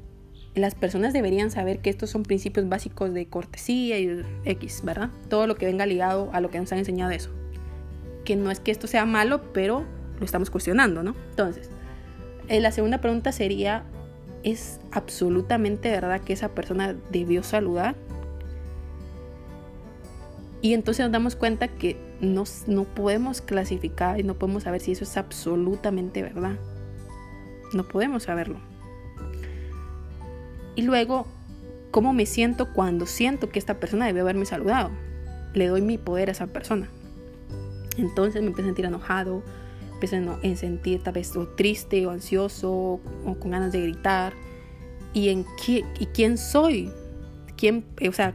las 0.56 0.74
personas 0.74 1.14
deberían 1.14 1.52
saber 1.52 1.80
que 1.80 1.90
estos 1.90 2.10
son 2.10 2.24
principios 2.24 2.68
básicos 2.70 3.14
de 3.14 3.28
cortesía 3.28 4.00
y 4.00 4.24
X, 4.46 4.82
¿verdad? 4.84 5.10
Todo 5.30 5.48
lo 5.48 5.56
que 5.56 5.66
venga 5.66 5.86
ligado 5.86 6.30
a 6.32 6.40
lo 6.40 6.50
que 6.50 6.60
nos 6.60 6.72
han 6.72 6.80
enseñado 6.80 7.12
eso. 7.12 7.32
que 8.24 8.36
no 8.36 8.50
es 8.50 8.60
que 8.60 8.72
esto 8.72 8.88
sea 8.88 9.06
malo, 9.06 9.54
pero 9.54 9.86
lo 10.20 10.26
estamos 10.26 10.50
cuestionando, 10.50 11.04
¿no? 11.04 11.16
Entonces, 11.30 11.70
eh, 12.48 12.60
la 12.60 12.72
segunda 12.72 13.00
pregunta 13.00 13.32
sería, 13.32 13.84
¿es 14.42 14.80
absolutamente 14.92 15.92
verdad 15.92 16.22
que 16.22 16.34
esa 16.34 16.50
persona 16.50 16.96
debió 17.12 17.44
saludar? 17.44 17.96
Y 20.64 20.74
entonces 20.74 21.06
nos 21.06 21.12
damos 21.12 21.36
cuenta 21.36 21.68
que 21.68 21.98
no, 22.20 22.46
no 22.66 22.86
podemos 22.86 23.42
clasificar 23.42 24.20
y 24.20 24.24
no 24.24 24.34
podemos 24.34 24.64
saber 24.64 24.82
si 24.82 24.94
eso 24.94 25.04
es 25.04 25.18
absolutamente 25.18 26.24
verdad. 26.24 26.58
No 27.74 27.88
podemos 27.88 28.24
saberlo. 28.24 28.58
Y 30.76 30.82
luego, 30.82 31.28
¿cómo 31.92 32.14
me 32.14 32.26
siento 32.26 32.74
cuando 32.74 33.06
siento 33.06 33.50
que 33.50 33.60
esta 33.60 33.80
persona 33.80 34.06
debe 34.06 34.22
haberme 34.22 34.46
saludado? 34.46 34.92
Le 35.54 35.68
doy 35.68 35.82
mi 35.82 35.98
poder 35.98 36.30
a 36.30 36.34
esa 36.34 36.48
persona. 36.48 36.90
Entonces 37.98 38.42
me 38.42 38.48
empiezo 38.48 38.68
a 38.68 38.70
sentir 38.70 38.86
enojado, 38.86 39.42
empiezo 39.94 40.18
a 40.18 40.56
sentir 40.56 41.02
tal 41.02 41.14
vez 41.14 41.32
triste 41.56 42.06
o 42.06 42.12
ansioso 42.12 42.72
o 42.72 43.36
con 43.40 43.52
ganas 43.52 43.72
de 43.72 43.82
gritar. 43.82 44.34
¿Y, 45.14 45.30
en 45.30 45.46
qué, 45.64 45.86
y 45.98 46.08
quién 46.08 46.38
soy? 46.38 46.92
¿Quién, 47.56 47.86
o 48.08 48.12
sea, 48.12 48.34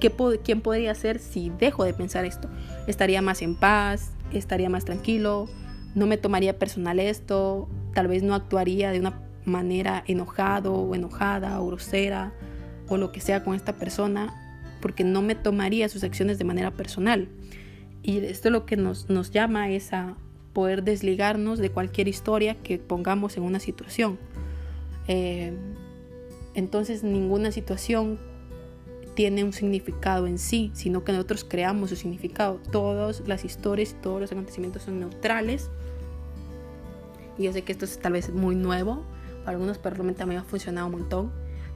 ¿quién 0.00 0.60
podría 0.62 0.94
ser 0.94 1.18
si 1.18 1.50
dejo 1.50 1.84
de 1.84 1.92
pensar 1.92 2.24
esto? 2.24 2.48
Estaría 2.86 3.20
más 3.20 3.42
en 3.42 3.54
paz, 3.54 4.12
estaría 4.32 4.70
más 4.70 4.86
tranquilo, 4.86 5.48
no 5.94 6.06
me 6.06 6.16
tomaría 6.16 6.58
personal 6.58 6.98
esto, 6.98 7.68
tal 7.94 8.08
vez 8.08 8.22
no 8.22 8.34
actuaría 8.34 8.90
de 8.90 9.00
una 9.00 9.20
manera 9.44 10.04
enojado 10.06 10.74
o 10.74 10.94
enojada 10.94 11.60
o 11.60 11.66
grosera 11.66 12.32
o 12.88 12.96
lo 12.96 13.12
que 13.12 13.20
sea 13.20 13.44
con 13.44 13.54
esta 13.54 13.74
persona 13.74 14.38
porque 14.80 15.04
no 15.04 15.22
me 15.22 15.34
tomaría 15.34 15.88
sus 15.88 16.04
acciones 16.04 16.38
de 16.38 16.44
manera 16.44 16.72
personal. 16.72 17.28
Y 18.02 18.18
esto 18.18 18.50
lo 18.50 18.66
que 18.66 18.76
nos, 18.76 19.08
nos 19.08 19.30
llama 19.30 19.70
es 19.70 19.92
a 19.92 20.16
poder 20.52 20.82
desligarnos 20.82 21.58
de 21.58 21.70
cualquier 21.70 22.08
historia 22.08 22.56
que 22.56 22.78
pongamos 22.78 23.36
en 23.36 23.44
una 23.44 23.60
situación. 23.60 24.18
Eh, 25.08 25.54
entonces 26.54 27.02
ninguna 27.02 27.52
situación 27.52 28.18
tiene 29.14 29.44
un 29.44 29.52
significado 29.52 30.26
en 30.26 30.38
sí, 30.38 30.70
sino 30.74 31.04
que 31.04 31.12
nosotros 31.12 31.44
creamos 31.44 31.90
su 31.90 31.96
significado. 31.96 32.60
Todas 32.70 33.22
las 33.26 33.44
historias 33.44 33.94
todos 34.02 34.20
los 34.20 34.32
acontecimientos 34.32 34.82
son 34.82 35.00
neutrales. 35.00 35.70
Y 37.38 37.44
yo 37.44 37.52
sé 37.52 37.62
que 37.62 37.72
esto 37.72 37.84
es 37.84 37.98
tal 37.98 38.12
vez 38.12 38.32
muy 38.32 38.54
nuevo, 38.54 39.04
para 39.44 39.52
algunos 39.52 39.78
a 39.84 40.26
mí 40.26 40.34
me 40.34 40.40
ha 40.40 40.44
funcionado 40.44 40.86
un 40.86 40.92
montón. 40.92 41.32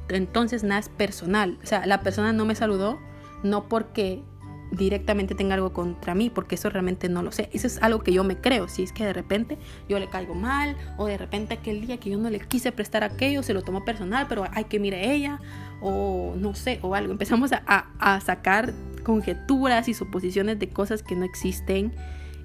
Entonces 0.08 0.62
nada 0.62 0.80
es 0.80 0.88
personal. 0.88 1.58
O 1.62 1.66
sea, 1.66 1.87
la 1.87 2.02
persona 2.02 2.32
no 2.32 2.44
me 2.44 2.54
saludó 2.54 2.99
no 3.42 3.68
porque 3.68 4.23
directamente 4.70 5.35
tenga 5.35 5.54
algo 5.54 5.73
contra 5.73 6.14
mí, 6.14 6.30
porque 6.30 6.56
eso 6.56 6.70
realmente 6.70 7.08
no 7.08 7.23
lo 7.23 7.32
sé. 7.32 7.49
Eso 7.52 7.66
es 7.66 7.82
algo 7.82 8.00
que 8.00 8.12
yo 8.12 8.25
me 8.25 8.40
creo. 8.40 8.68
Si 8.68 8.82
es 8.82 8.92
que 8.92 9.04
de 9.04 9.12
repente 9.12 9.58
yo 9.88 9.99
le 9.99 10.08
caigo 10.08 10.35
mal, 10.35 10.76
o 10.96 11.06
de 11.06 11.16
repente 11.18 11.54
aquel 11.54 11.87
día 11.87 11.99
que 11.99 12.11
yo 12.11 12.18
no 12.18 12.30
le 12.30 12.40
quise 12.40 12.73
prestar 12.73 13.04
aquello, 13.04 13.42
se 13.42 13.54
lo 13.54 13.62
tomó 13.62 13.85
personal, 13.85 14.26
pero 14.28 14.44
hay 14.52 14.64
que 14.64 14.78
mire 14.78 15.12
ella, 15.14 15.40
o 15.80 16.35
no 16.37 16.54
sé, 16.54 16.78
o 16.82 16.94
algo. 16.94 17.12
Empezamos 17.12 17.52
a, 17.52 17.62
a, 17.99 18.20
sacar 18.20 18.73
conjeturas 19.04 19.88
y 19.88 19.94
suposiciones 19.94 20.58
de 20.58 20.68
cosas 20.68 21.02
que 21.02 21.16
no 21.16 21.25
existen. 21.25 21.92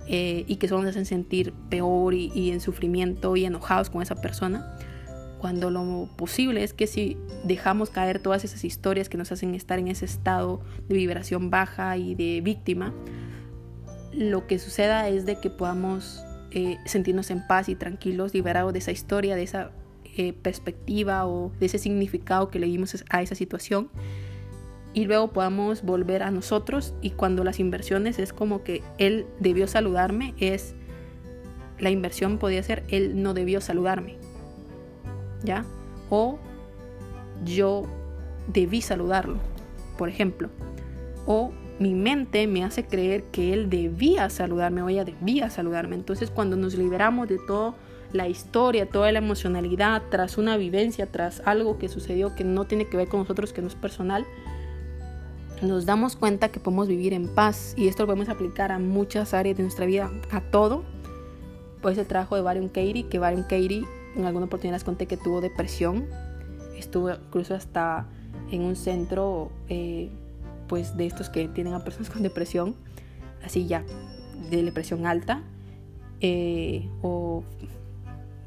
Eh, 0.07 0.45
y 0.47 0.55
que 0.55 0.67
solo 0.67 0.81
nos 0.81 0.89
hacen 0.89 1.05
sentir 1.05 1.53
peor 1.69 2.15
y, 2.15 2.31
y 2.33 2.49
en 2.49 2.59
sufrimiento 2.59 3.35
y 3.35 3.45
enojados 3.45 3.91
con 3.91 4.01
esa 4.01 4.15
persona 4.15 4.75
cuando 5.41 5.71
lo 5.71 6.07
posible 6.17 6.63
es 6.63 6.71
que 6.71 6.85
si 6.85 7.17
dejamos 7.43 7.89
caer 7.89 8.19
todas 8.19 8.45
esas 8.45 8.63
historias 8.63 9.09
que 9.09 9.17
nos 9.17 9.31
hacen 9.31 9.55
estar 9.55 9.79
en 9.79 9.87
ese 9.87 10.05
estado 10.05 10.61
de 10.87 10.93
vibración 10.93 11.49
baja 11.49 11.97
y 11.97 12.13
de 12.13 12.41
víctima, 12.41 12.93
lo 14.13 14.45
que 14.45 14.59
suceda 14.59 15.09
es 15.09 15.25
de 15.25 15.39
que 15.39 15.49
podamos 15.49 16.23
eh, 16.51 16.77
sentirnos 16.85 17.31
en 17.31 17.47
paz 17.47 17.69
y 17.69 17.75
tranquilos, 17.75 18.35
liberados 18.35 18.71
de 18.71 18.77
esa 18.77 18.91
historia, 18.91 19.35
de 19.35 19.41
esa 19.41 19.71
eh, 20.15 20.33
perspectiva 20.33 21.25
o 21.25 21.51
de 21.59 21.65
ese 21.65 21.79
significado 21.79 22.49
que 22.49 22.59
le 22.59 22.67
dimos 22.67 23.03
a 23.09 23.23
esa 23.23 23.33
situación. 23.33 23.89
Y 24.93 25.05
luego 25.05 25.31
podamos 25.31 25.81
volver 25.81 26.21
a 26.21 26.29
nosotros 26.29 26.93
y 27.01 27.11
cuando 27.11 27.43
las 27.43 27.59
inversiones 27.59 28.19
es 28.19 28.31
como 28.31 28.63
que 28.63 28.83
él 28.99 29.25
debió 29.39 29.65
saludarme, 29.65 30.35
es 30.37 30.75
la 31.79 31.89
inversión 31.89 32.37
podría 32.37 32.61
ser 32.61 32.83
él 32.89 33.23
no 33.23 33.33
debió 33.33 33.59
saludarme 33.59 34.20
O 36.09 36.39
yo 37.43 37.83
debí 38.47 38.81
saludarlo, 38.81 39.37
por 39.97 40.09
ejemplo. 40.09 40.49
O 41.25 41.51
mi 41.79 41.95
mente 41.95 42.45
me 42.47 42.63
hace 42.63 42.85
creer 42.85 43.23
que 43.25 43.53
él 43.53 43.69
debía 43.69 44.29
saludarme 44.29 44.83
o 44.83 44.89
ella 44.89 45.03
debía 45.03 45.49
saludarme. 45.49 45.95
Entonces 45.95 46.29
cuando 46.29 46.55
nos 46.55 46.75
liberamos 46.75 47.27
de 47.27 47.39
toda 47.39 47.73
la 48.13 48.27
historia, 48.27 48.89
toda 48.89 49.11
la 49.11 49.19
emocionalidad, 49.19 50.03
tras 50.11 50.37
una 50.37 50.57
vivencia, 50.57 51.07
tras 51.07 51.41
algo 51.45 51.77
que 51.77 51.89
sucedió 51.89 52.35
que 52.35 52.43
no 52.43 52.65
tiene 52.65 52.85
que 52.85 52.97
ver 52.97 53.07
con 53.07 53.21
nosotros, 53.21 53.53
que 53.53 53.61
no 53.61 53.67
es 53.67 53.75
personal, 53.75 54.25
nos 55.61 55.85
damos 55.85 56.15
cuenta 56.15 56.49
que 56.49 56.59
podemos 56.59 56.87
vivir 56.87 57.13
en 57.13 57.27
paz 57.27 57.73
y 57.77 57.87
esto 57.87 58.03
lo 58.03 58.07
podemos 58.07 58.29
aplicar 58.29 58.71
a 58.71 58.79
muchas 58.79 59.33
áreas 59.33 59.57
de 59.57 59.63
nuestra 59.63 59.85
vida, 59.85 60.11
a 60.31 60.41
todo. 60.41 60.83
Pues 61.81 61.97
el 61.97 62.05
trabajo 62.05 62.35
de 62.35 62.41
Baron 62.41 62.67
Katie, 62.67 63.07
que 63.07 63.17
Baron 63.17 63.43
Katie 63.43 63.85
en 64.15 64.25
alguna 64.25 64.45
oportunidad 64.45 64.75
les 64.75 64.83
conté 64.83 65.05
que 65.05 65.17
tuvo 65.17 65.41
depresión. 65.41 66.07
Estuvo 66.77 67.11
incluso 67.11 67.53
hasta 67.55 68.07
en 68.51 68.61
un 68.61 68.75
centro 68.75 69.51
eh, 69.69 70.09
pues 70.67 70.97
de 70.97 71.05
estos 71.05 71.29
que 71.29 71.47
tienen 71.47 71.73
a 71.73 71.83
personas 71.83 72.09
con 72.09 72.23
depresión, 72.23 72.75
así 73.43 73.67
ya, 73.67 73.83
de 74.49 74.63
depresión 74.63 75.05
alta 75.05 75.43
eh, 76.21 76.87
o, 77.01 77.43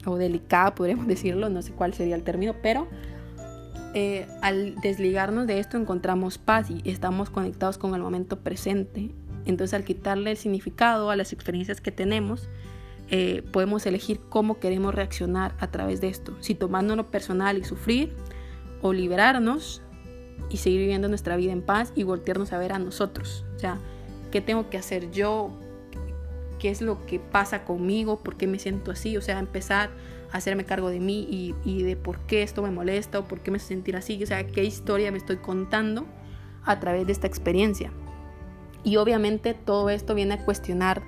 o, 0.06 0.16
delicada, 0.16 0.74
podríamos 0.74 1.06
decirlo, 1.08 1.48
no 1.48 1.62
sé 1.62 1.72
cuál 1.72 1.94
sería 1.94 2.14
el 2.14 2.22
término, 2.22 2.54
pero 2.62 2.88
eh, 3.94 4.26
al 4.42 4.74
desligarnos 4.80 5.46
de 5.46 5.58
esto 5.58 5.76
encontramos 5.76 6.38
paz 6.38 6.68
y 6.70 6.88
estamos 6.88 7.30
conectados 7.30 7.78
con 7.78 7.94
el 7.94 8.00
momento 8.00 8.40
presente. 8.40 9.10
Entonces 9.44 9.74
al 9.74 9.84
quitarle 9.84 10.30
el 10.30 10.36
significado 10.36 11.10
a 11.10 11.16
las 11.16 11.32
experiencias 11.32 11.80
que 11.80 11.92
tenemos, 11.92 12.48
eh, 13.10 13.42
podemos 13.52 13.84
elegir 13.86 14.20
cómo 14.28 14.58
queremos 14.58 14.94
reaccionar 14.94 15.54
a 15.58 15.70
través 15.70 16.00
de 16.00 16.08
esto. 16.08 16.36
Si 16.40 16.54
tomándolo 16.54 17.10
personal 17.10 17.58
y 17.58 17.64
sufrir, 17.64 18.14
o 18.84 18.92
liberarnos 18.92 19.80
y 20.50 20.58
seguir 20.58 20.80
viviendo 20.80 21.08
nuestra 21.08 21.36
vida 21.36 21.52
en 21.52 21.62
paz 21.62 21.92
y 21.96 22.02
voltearnos 22.02 22.52
a 22.52 22.58
ver 22.58 22.74
a 22.74 22.78
nosotros. 22.78 23.46
O 23.56 23.58
sea, 23.58 23.78
¿qué 24.30 24.42
tengo 24.42 24.68
que 24.68 24.76
hacer 24.76 25.10
yo? 25.10 25.50
¿Qué 26.58 26.68
es 26.68 26.82
lo 26.82 27.06
que 27.06 27.18
pasa 27.18 27.64
conmigo? 27.64 28.20
¿Por 28.20 28.36
qué 28.36 28.46
me 28.46 28.58
siento 28.58 28.90
así? 28.90 29.16
O 29.16 29.22
sea, 29.22 29.38
empezar 29.38 29.88
a 30.30 30.36
hacerme 30.36 30.66
cargo 30.66 30.90
de 30.90 31.00
mí 31.00 31.26
y, 31.30 31.54
y 31.64 31.82
de 31.82 31.96
por 31.96 32.18
qué 32.26 32.42
esto 32.42 32.62
me 32.62 32.70
molesta 32.70 33.20
o 33.20 33.24
por 33.24 33.40
qué 33.40 33.50
me 33.50 33.56
hace 33.56 33.68
sentir 33.68 33.96
así. 33.96 34.22
O 34.22 34.26
sea, 34.26 34.46
qué 34.46 34.64
historia 34.64 35.10
me 35.10 35.16
estoy 35.16 35.38
contando 35.38 36.04
a 36.66 36.78
través 36.78 37.06
de 37.06 37.12
esta 37.12 37.26
experiencia. 37.26 37.90
Y 38.82 38.96
obviamente 38.96 39.54
todo 39.54 39.88
esto 39.88 40.14
viene 40.14 40.34
a 40.34 40.44
cuestionar 40.44 41.02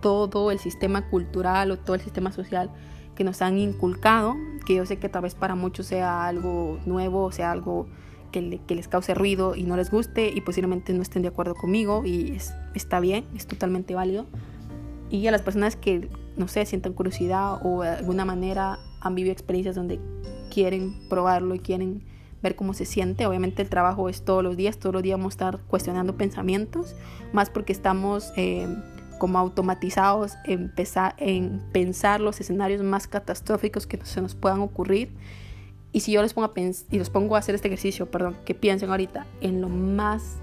todo 0.00 0.50
el 0.50 0.58
sistema 0.58 1.08
cultural 1.08 1.70
o 1.70 1.78
todo 1.78 1.94
el 1.94 2.02
sistema 2.02 2.32
social 2.32 2.70
que 3.14 3.24
nos 3.24 3.42
han 3.42 3.58
inculcado, 3.58 4.36
que 4.64 4.76
yo 4.76 4.86
sé 4.86 4.98
que 4.98 5.08
tal 5.08 5.22
vez 5.22 5.34
para 5.34 5.54
muchos 5.56 5.86
sea 5.86 6.26
algo 6.26 6.78
nuevo, 6.86 7.32
sea 7.32 7.50
algo 7.50 7.88
que, 8.30 8.60
les 8.68 8.88
cause 8.88 9.14
ruido 9.14 9.56
y 9.56 9.64
no 9.64 9.76
les 9.76 9.90
guste 9.90 10.30
y 10.32 10.40
posiblemente 10.40 10.92
no 10.92 11.02
estén 11.02 11.22
de 11.22 11.28
acuerdo 11.28 11.54
conmigo 11.54 12.04
y 12.04 12.32
es, 12.36 12.54
está 12.74 13.00
bien, 13.00 13.24
es 13.34 13.46
totalmente 13.46 13.94
válido. 13.94 14.26
Y 15.10 15.26
a 15.26 15.30
las 15.30 15.42
personas 15.42 15.76
que, 15.76 16.08
no 16.36 16.48
sé, 16.48 16.64
sientan 16.66 16.92
curiosidad 16.92 17.58
o 17.64 17.82
de 17.82 17.88
alguna 17.88 18.24
manera 18.24 18.78
han 19.00 19.14
vivido 19.14 19.32
experiencias 19.32 19.74
donde 19.74 19.98
quieren 20.52 20.94
probarlo 21.08 21.54
y 21.54 21.60
quieren 21.60 22.04
ver 22.42 22.54
cómo 22.54 22.74
se 22.74 22.84
siente. 22.84 23.26
Obviamente 23.26 23.62
el 23.62 23.68
trabajo 23.68 24.08
es 24.08 24.24
todos 24.24 24.44
los 24.44 24.56
días, 24.56 24.78
todos 24.78 24.92
los 24.92 25.02
días 25.02 25.18
vamos 25.18 25.32
a 25.32 25.34
estar 25.34 25.58
cuestionando 25.66 26.16
pensamientos, 26.16 26.94
más 27.32 27.50
porque 27.50 27.72
estamos... 27.72 28.32
Eh, 28.36 28.68
como 29.18 29.38
automatizados 29.38 30.34
en, 30.44 30.72
en 31.18 31.60
pensar 31.72 32.20
los 32.20 32.40
escenarios 32.40 32.82
más 32.82 33.06
catastróficos 33.06 33.86
que 33.86 33.98
se 34.04 34.22
nos 34.22 34.34
puedan 34.34 34.60
ocurrir. 34.60 35.10
Y 35.92 36.00
si 36.00 36.12
yo 36.12 36.22
les 36.22 36.34
pongo 36.34 36.46
a, 36.46 36.60
y 36.90 36.98
los 36.98 37.10
pongo 37.10 37.36
a 37.36 37.38
hacer 37.38 37.54
este 37.54 37.68
ejercicio, 37.68 38.10
perdón, 38.10 38.36
que 38.44 38.54
piensen 38.54 38.90
ahorita 38.90 39.26
en 39.40 39.60
lo 39.60 39.68
más 39.68 40.36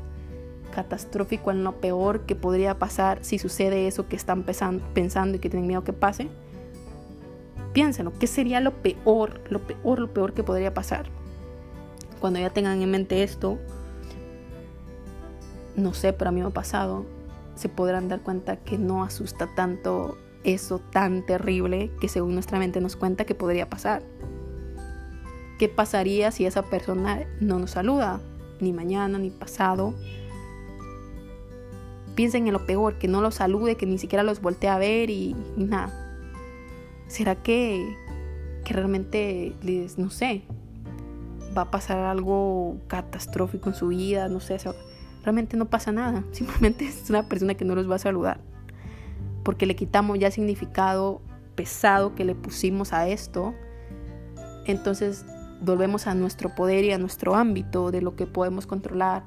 catastrófico, 0.74 1.52
en 1.52 1.64
lo 1.64 1.80
peor 1.80 2.26
que 2.26 2.36
podría 2.36 2.78
pasar 2.78 3.20
si 3.22 3.40
sucede 3.40 3.88
eso 3.88 4.08
que 4.08 4.16
están 4.16 4.44
pensando 4.44 5.38
y 5.38 5.40
que 5.40 5.50
tienen 5.50 5.68
miedo 5.68 5.84
que 5.84 5.94
pase, 5.94 6.28
piénsenlo, 7.74 8.12
¿qué 8.20 8.28
sería 8.28 8.60
lo 8.60 8.72
peor, 8.72 9.42
lo 9.50 9.62
peor, 9.66 10.00
lo 10.00 10.14
peor 10.14 10.34
que 10.34 10.44
podría 10.44 10.74
pasar? 10.74 11.10
Cuando 12.20 12.40
ya 12.40 12.50
tengan 12.50 12.82
en 12.82 12.92
mente 12.92 13.24
esto, 13.24 13.58
no 15.76 15.94
sé, 15.94 16.14
pero 16.14 16.30
a 16.30 16.32
mí 16.32 16.42
me 16.42 16.48
ha 16.48 16.52
pasado, 16.52 17.06
se 17.56 17.70
podrán 17.70 18.10
dar 18.10 18.22
cuenta 18.22 18.58
que 18.58 18.78
no 18.78 19.04
asusta 19.04 19.54
tanto 19.56 20.18
eso 20.44 20.80
tan 20.80 21.26
terrible 21.26 21.92
que 22.00 22.08
según 22.08 22.34
nuestra 22.34 22.60
mente 22.60 22.80
nos 22.82 22.96
cuenta 22.96 23.26
que 23.26 23.36
podría 23.36 23.70
pasar. 23.70 24.04
¿Qué 25.58 25.70
pasaría 25.70 26.32
si 26.32 26.46
esa 26.46 26.64
persona 26.64 27.26
no 27.40 27.60
nos 27.60 27.72
saluda? 27.72 28.20
Ni 28.60 28.74
mañana, 28.74 29.18
ni 29.18 29.30
pasado. 29.30 29.94
piensen 32.16 32.48
en 32.48 32.54
lo 32.54 32.66
peor, 32.66 32.98
que 32.98 33.08
no 33.08 33.22
los 33.22 33.36
salude, 33.36 33.76
que 33.76 33.86
ni 33.86 33.98
siquiera 33.98 34.24
los 34.24 34.42
voltee 34.42 34.70
a 34.70 34.78
ver 34.78 35.10
y, 35.10 35.36
nada. 35.58 35.92
¿Será 37.08 37.36
que, 37.36 37.86
que 38.64 38.74
realmente 38.74 39.54
les, 39.62 39.98
no 39.98 40.10
sé, 40.10 40.44
va 41.58 41.64
a 41.64 41.72
pasar 41.72 42.00
algo 42.00 42.78
catastrófico 42.88 43.70
en 43.70 43.76
su 43.76 43.90
vida? 43.90 44.30
No 44.30 44.40
sé, 44.40 44.58
realmente 45.26 45.58
no 45.58 45.66
pasa 45.66 45.92
nada. 45.92 46.24
Simplemente 46.32 46.88
es 46.88 47.10
una 47.10 47.28
persona 47.28 47.56
que 47.56 47.66
no 47.66 47.76
los 47.76 47.90
va 47.90 47.96
a 47.96 48.00
saludar. 48.00 48.40
Porque 49.44 49.66
le 49.66 49.76
quitamos 49.76 50.18
ya 50.20 50.32
significado 50.32 51.22
pesado 51.56 52.16
que 52.16 52.24
le 52.24 52.36
pusimos 52.36 52.94
a 52.94 53.08
esto. 53.08 53.54
Entonces 54.66 55.26
volvemos 55.62 56.08
a 56.08 56.16
nuestro 56.16 56.54
poder 56.54 56.86
y 56.86 56.92
a 56.92 56.98
nuestro 56.98 57.36
ámbito 57.36 57.92
de 57.92 58.02
lo 58.02 58.16
que 58.16 58.28
podemos 58.28 58.68
controlar 58.68 59.24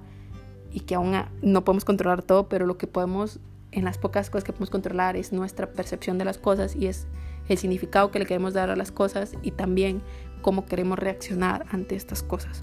y 0.71 0.81
que 0.81 0.95
aún 0.95 1.15
no 1.43 1.65
podemos 1.65 1.85
controlar 1.85 2.23
todo, 2.23 2.49
pero 2.49 2.67
lo 2.67 2.77
que 2.77 2.87
podemos, 2.87 3.41
en 3.73 3.85
las 3.85 3.99
pocas 3.99 4.29
cosas 4.29 4.45
que 4.45 4.53
podemos 4.53 4.71
controlar 4.71 5.17
es 5.17 5.33
nuestra 5.33 5.73
percepción 5.73 6.19
de 6.19 6.25
las 6.25 6.39
cosas 6.39 6.77
y 6.77 6.87
es 6.87 7.07
el 7.49 7.57
significado 7.57 8.11
que 8.11 8.19
le 8.19 8.27
queremos 8.27 8.53
dar 8.53 8.71
a 8.71 8.77
las 8.77 8.93
cosas 8.93 9.33
y 9.43 9.53
también 9.53 10.03
cómo 10.43 10.67
queremos 10.67 10.99
reaccionar 10.99 11.65
ante 11.71 11.97
estas 11.97 12.23
cosas. 12.23 12.63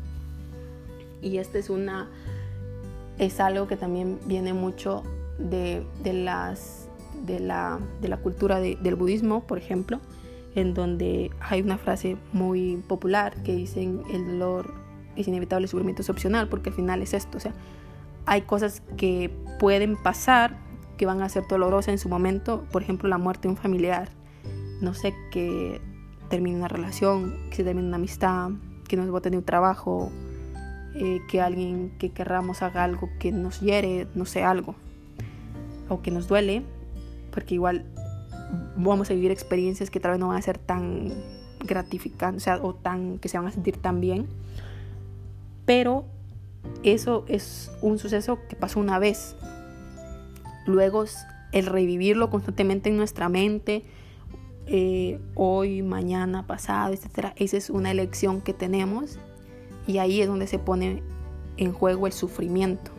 Y 1.22 1.40
este 1.40 1.58
es 1.58 1.70
una 1.72 2.10
es 3.18 3.40
algo 3.40 3.68
que 3.68 3.78
también 3.78 4.20
viene 4.26 4.54
mucho 4.54 5.04
de, 5.38 5.86
de 6.04 6.14
las 6.14 6.90
de 7.26 7.40
la, 7.40 7.80
de 8.02 8.08
la 8.08 8.18
cultura 8.18 8.60
del 8.60 8.96
budismo, 8.96 9.42
por 9.48 9.58
ejemplo, 9.58 10.00
en 10.54 10.74
donde 10.74 11.32
hay 11.40 11.62
una 11.62 11.78
frase 11.78 12.18
muy 12.34 12.78
popular 12.88 13.42
que 13.44 13.56
dicen 13.56 14.02
el 14.12 14.28
dolor 14.28 14.74
es 15.16 15.28
inevitable, 15.28 15.66
el 15.66 15.70
sufrimiento 15.70 16.02
es 16.02 16.10
opcional, 16.10 16.50
porque 16.50 16.70
al 16.70 16.76
final 16.76 17.02
es 17.02 17.14
esto, 17.14 17.38
o 17.38 17.42
sea, 17.42 17.54
hay 18.26 18.42
cosas 18.42 18.82
que 18.98 19.32
pueden 19.60 19.96
pasar 19.96 20.58
que 20.98 21.06
van 21.06 21.22
a 21.22 21.30
ser 21.30 21.44
dolorosas 21.48 21.90
en 21.90 21.98
su 21.98 22.10
momento, 22.10 22.66
por 22.72 22.82
ejemplo, 22.82 23.10
la 23.10 23.18
muerte 23.18 23.44
de 23.44 23.50
un 23.50 23.58
familiar, 23.58 24.10
no 24.82 24.94
sé, 24.94 25.14
que 25.32 25.82
termine 26.30 26.58
una 26.58 26.68
relación, 26.68 27.36
que 27.50 27.58
se 27.58 27.64
termine 27.64 27.88
una 27.88 27.98
amistad, 27.98 28.52
que 28.88 28.98
nos 28.98 29.10
boten 29.10 29.32
de 29.32 29.38
un 29.40 29.44
trabajo, 29.44 30.12
eh, 30.96 31.22
que 31.28 31.42
alguien 31.42 31.92
que 32.00 32.12
querramos 32.12 32.62
haga 32.62 32.84
algo 32.84 33.10
que 33.20 33.32
nos 33.32 33.60
hiere, 33.60 34.08
no 34.16 34.26
sé, 34.26 34.44
algo, 34.44 34.76
o 35.90 36.02
que 36.02 36.10
nos 36.10 36.28
duele, 36.28 36.64
porque 37.32 37.56
igual 37.56 37.86
vamos 38.78 39.10
a 39.12 39.14
vivir 39.14 39.32
experiencias 39.32 39.90
que 39.90 40.00
tal 40.00 40.12
vez 40.12 40.20
no 40.20 40.30
van 40.30 40.38
a 40.38 40.42
ser 40.42 40.58
tan 40.58 41.14
gratificantes, 41.60 42.44
o, 42.44 42.46
sea, 42.46 42.60
o 42.64 42.74
tan, 42.76 43.20
que 43.20 43.28
se 43.28 43.38
van 43.38 43.48
a 43.48 43.52
sentir 43.52 43.78
tan 43.78 44.00
bien, 44.00 44.28
pero 45.66 46.06
eso 46.84 47.26
es 47.28 47.72
un 47.82 48.00
suceso 48.00 48.40
que 48.48 48.56
pasó 48.56 48.80
una 48.80 48.98
vez. 48.98 49.36
Luego 50.66 51.04
el 51.52 51.66
revivirlo 51.66 52.30
constantemente 52.30 52.90
en 52.90 52.98
nuestra 52.98 53.30
mente, 53.30 53.84
eh, 54.68 55.20
hoy, 55.36 55.82
mañana, 55.82 56.48
pasado, 56.48 56.94
etc. 56.94 57.34
Esa 57.36 57.58
es 57.58 57.70
una 57.70 57.92
elección 57.92 58.42
que 58.42 58.54
tenemos 58.54 59.20
y 59.88 59.98
ahí 59.98 60.22
es 60.22 60.28
donde 60.28 60.48
se 60.48 60.60
pone 60.60 61.04
en 61.58 61.74
juego 61.74 62.08
el 62.08 62.14
sufrimiento. 62.14 62.92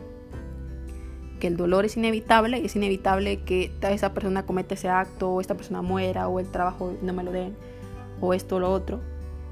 Que 1.39 1.47
el 1.47 1.57
dolor 1.57 1.85
es 1.85 1.97
inevitable, 1.97 2.65
es 2.65 2.75
inevitable 2.75 3.41
que 3.41 3.71
esa 3.81 4.13
persona 4.13 4.45
cometa 4.45 4.73
ese 4.73 4.89
acto, 4.89 5.29
o 5.29 5.41
esta 5.41 5.55
persona 5.55 5.81
muera, 5.81 6.27
o 6.27 6.39
el 6.39 6.47
trabajo 6.47 6.93
no 7.01 7.13
me 7.13 7.23
lo 7.23 7.31
den, 7.31 7.55
o 8.21 8.33
esto 8.33 8.55
o 8.55 8.59
lo 8.59 8.71
otro 8.71 8.99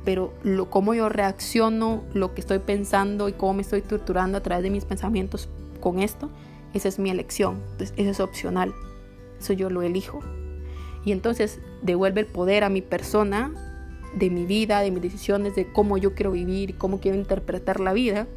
pero 0.05 0.33
lo, 0.43 0.69
cómo 0.69 0.93
yo 0.93 1.09
reacciono, 1.09 2.03
lo 2.13 2.33
que 2.33 2.41
estoy 2.41 2.59
pensando 2.59 3.27
y 3.27 3.33
cómo 3.33 3.55
me 3.55 3.63
estoy 3.63 3.81
torturando 3.81 4.37
a 4.37 4.43
través 4.43 4.63
de 4.63 4.69
mis 4.69 4.85
pensamientos 4.85 5.49
con 5.81 5.99
esto, 5.99 6.29
esa 6.73 6.87
es 6.87 6.99
mi 6.99 7.09
elección. 7.09 7.59
Entonces, 7.71 7.93
eso 7.97 8.11
es 8.11 8.19
opcional. 8.19 8.73
Eso 9.39 9.53
yo 9.53 9.69
lo 9.69 9.81
elijo. 9.81 10.21
Y 11.03 11.11
entonces 11.11 11.59
devuelve 11.81 12.21
el 12.21 12.27
poder 12.27 12.63
a 12.63 12.69
mi 12.69 12.81
persona, 12.81 13.51
de 14.15 14.29
mi 14.29 14.45
vida, 14.45 14.81
de 14.81 14.91
mis 14.91 15.01
decisiones, 15.01 15.55
de 15.55 15.71
cómo 15.71 15.97
yo 15.97 16.15
quiero 16.15 16.31
vivir, 16.31 16.77
cómo 16.77 16.99
quiero 16.99 17.17
interpretar 17.17 17.79
la 17.79 17.93
vida. 17.93 18.27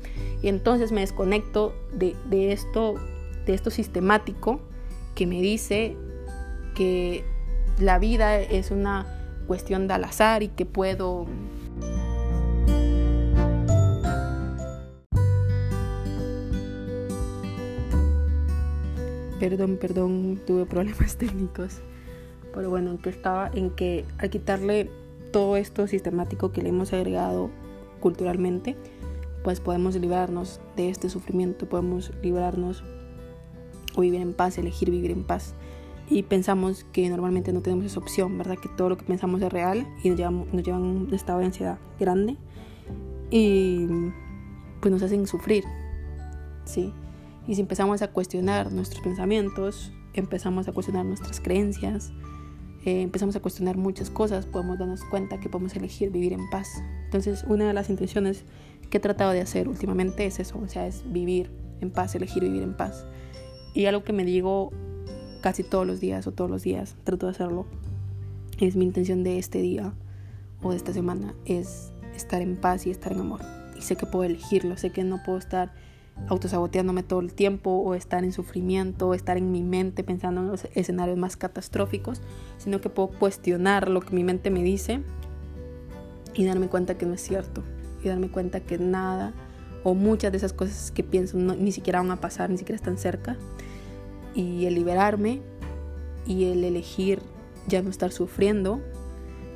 Y 0.43 0.49
entonces 0.49 0.93
me 0.93 1.01
desconecto 1.01 1.75
de, 1.93 2.17
de 2.29 2.53
esto, 2.53 2.95
de 3.47 3.55
esto 3.55 3.71
sistemático 3.71 4.61
que 5.15 5.27
me 5.27 5.41
dice 5.41 5.97
que 6.75 7.25
la 7.81 7.99
vida 7.99 8.39
es 8.41 8.71
una 8.71 9.07
cuestión 9.47 9.89
de 9.89 9.95
al 9.95 10.05
azar 10.05 10.43
y 10.43 10.49
que 10.49 10.67
puedo 10.67 11.27
Perdón, 19.39 19.79
perdón, 19.81 20.41
tuve 20.47 20.67
problemas 20.67 21.17
técnicos. 21.19 21.79
Pero 22.53 22.71
bueno, 22.71 22.91
en 22.93 22.99
que 22.99 23.11
estaba 23.11 23.51
en 23.55 23.71
que 23.71 24.05
al 24.19 24.31
quitarle 24.31 24.91
todo 25.31 25.57
esto 25.57 25.87
sistemático 25.87 26.53
que 26.53 26.63
le 26.63 26.71
hemos 26.71 26.93
agregado 26.93 27.51
culturalmente, 28.01 28.77
pues 29.43 29.61
podemos 29.61 29.97
librarnos 29.97 30.61
de 30.77 30.91
este 30.91 31.09
sufrimiento, 31.09 31.69
podemos 31.69 32.13
librarnos 32.23 32.85
o 33.95 34.01
vivir 34.01 34.21
en 34.21 34.33
paz, 34.33 34.59
elegir 34.59 34.91
vivir 34.91 35.11
en 35.11 35.25
paz. 35.25 35.55
Y 36.11 36.23
pensamos 36.23 36.85
que 36.93 37.09
normalmente 37.11 37.53
no 37.53 37.61
tenemos 37.61 37.85
esa 37.85 38.01
opción, 38.01 38.39
¿verdad? 38.39 38.57
Que 38.59 38.69
todo 38.69 38.89
lo 38.89 38.97
que 38.97 39.05
pensamos 39.05 39.43
es 39.43 39.53
real 39.53 39.87
y 40.03 40.11
nos, 40.11 40.19
nos 40.19 40.63
llevan 40.63 40.83
a 40.83 40.87
un 40.87 41.15
estado 41.15 41.41
de 41.41 41.47
ansiedad 41.47 41.79
grande 42.01 42.37
y 43.31 43.87
pues 44.81 44.93
nos 44.93 45.03
hacen 45.03 45.27
sufrir, 45.27 45.65
¿sí? 46.65 46.93
Y 47.47 47.55
si 47.55 47.61
empezamos 47.61 48.03
a 48.03 48.09
cuestionar 48.09 48.73
nuestros 48.73 49.03
pensamientos, 49.03 49.93
empezamos 50.15 50.69
a 50.69 50.73
cuestionar 50.73 51.05
nuestras 51.05 51.41
creencias, 51.41 52.13
eh, 52.85 53.03
empezamos 53.03 53.35
a 53.37 53.41
cuestionar 53.41 53.77
muchas 53.77 54.11
cosas, 54.11 54.47
podemos 54.47 54.79
darnos 54.79 55.05
cuenta 55.05 55.41
que 55.41 55.49
podemos 55.49 55.75
elegir 55.75 56.11
vivir 56.11 56.33
en 56.33 56.49
paz. 56.51 56.83
Entonces, 57.05 57.45
una 57.49 57.67
de 57.67 57.73
las 57.73 57.91
intenciones 57.91 58.45
que 58.91 58.99
he 58.99 59.01
tratado 59.01 59.33
de 59.33 59.41
hacer 59.41 59.69
últimamente 59.69 60.27
es 60.27 60.39
eso, 60.39 60.59
o 60.59 60.69
sea, 60.69 60.87
es 60.87 61.03
vivir 61.11 61.51
en 61.81 61.91
paz, 61.91 62.15
elegir 62.15 62.43
vivir 62.43 62.63
en 62.63 62.77
paz. 62.77 63.07
Y 63.75 63.87
algo 63.87 64.05
que 64.05 64.13
me 64.13 64.25
digo 64.25 64.73
casi 65.43 65.63
todos 65.63 65.87
los 65.87 66.01
días 66.01 66.27
o 66.27 66.33
todos 66.33 66.51
los 66.51 66.63
días, 66.63 66.97
trato 67.05 67.27
de 67.27 67.33
hacerlo, 67.33 67.67
es 68.59 68.77
mi 68.77 68.85
intención 68.85 69.23
de 69.23 69.39
este 69.39 69.61
día 69.61 69.93
o 70.63 70.71
de 70.71 70.77
esta 70.77 70.93
semana, 70.93 71.35
es 71.45 71.93
estar 72.15 72.43
en 72.43 72.57
paz 72.57 72.87
y 72.87 72.91
estar 72.91 73.13
en 73.13 73.21
amor. 73.21 73.41
Y 73.77 73.83
sé 73.83 73.97
que 73.97 74.07
puedo 74.07 74.25
elegirlo, 74.25 74.77
sé 74.77 74.91
que 74.91 75.05
no 75.05 75.23
puedo 75.25 75.39
estar 75.39 75.73
autosaboteándome 76.29 77.03
todo 77.03 77.21
el 77.21 77.33
tiempo 77.33 77.71
o 77.71 77.95
estar 77.95 78.25
en 78.25 78.33
sufrimiento 78.33 79.09
o 79.09 79.15
estar 79.15 79.39
en 79.39 79.51
mi 79.51 79.63
mente 79.63 80.05
pensando 80.05 80.41
en 80.41 80.49
los 80.49 80.67
escenarios 80.75 81.17
más 81.17 81.37
catastróficos, 81.37 82.21
sino 82.59 82.81
que 82.81 82.89
puedo 82.89 83.09
cuestionar 83.09 83.89
lo 83.89 84.01
que 84.01 84.15
mi 84.15 84.25
mente 84.25 84.51
me 84.51 84.63
dice 84.63 85.01
y 86.35 86.45
darme 86.45 86.69
cuenta 86.69 86.99
que 86.99 87.07
no 87.07 87.15
es 87.15 87.23
cierto 87.23 87.63
y 88.03 88.09
darme 88.09 88.31
cuenta 88.31 88.61
que 88.61 88.79
nada 88.79 89.33
o 89.85 89.95
muchas 89.95 90.33
de 90.33 90.39
esas 90.39 90.53
cosas 90.53 90.91
que 90.91 91.03
pienso 91.03 91.37
ni 91.39 91.73
siquiera 91.73 92.01
van 92.01 92.11
a 92.11 92.17
pasar, 92.17 92.51
ni 92.51 92.59
siquiera 92.59 92.77
están 92.77 92.99
cerca 92.99 93.37
y 94.35 94.67
el 94.67 94.75
liberarme 94.75 95.41
y 96.27 96.45
el 96.45 96.63
elegir 96.63 97.21
ya 97.67 97.83
no 97.83 97.91
estar 97.91 98.13
sufriendo, 98.13 98.81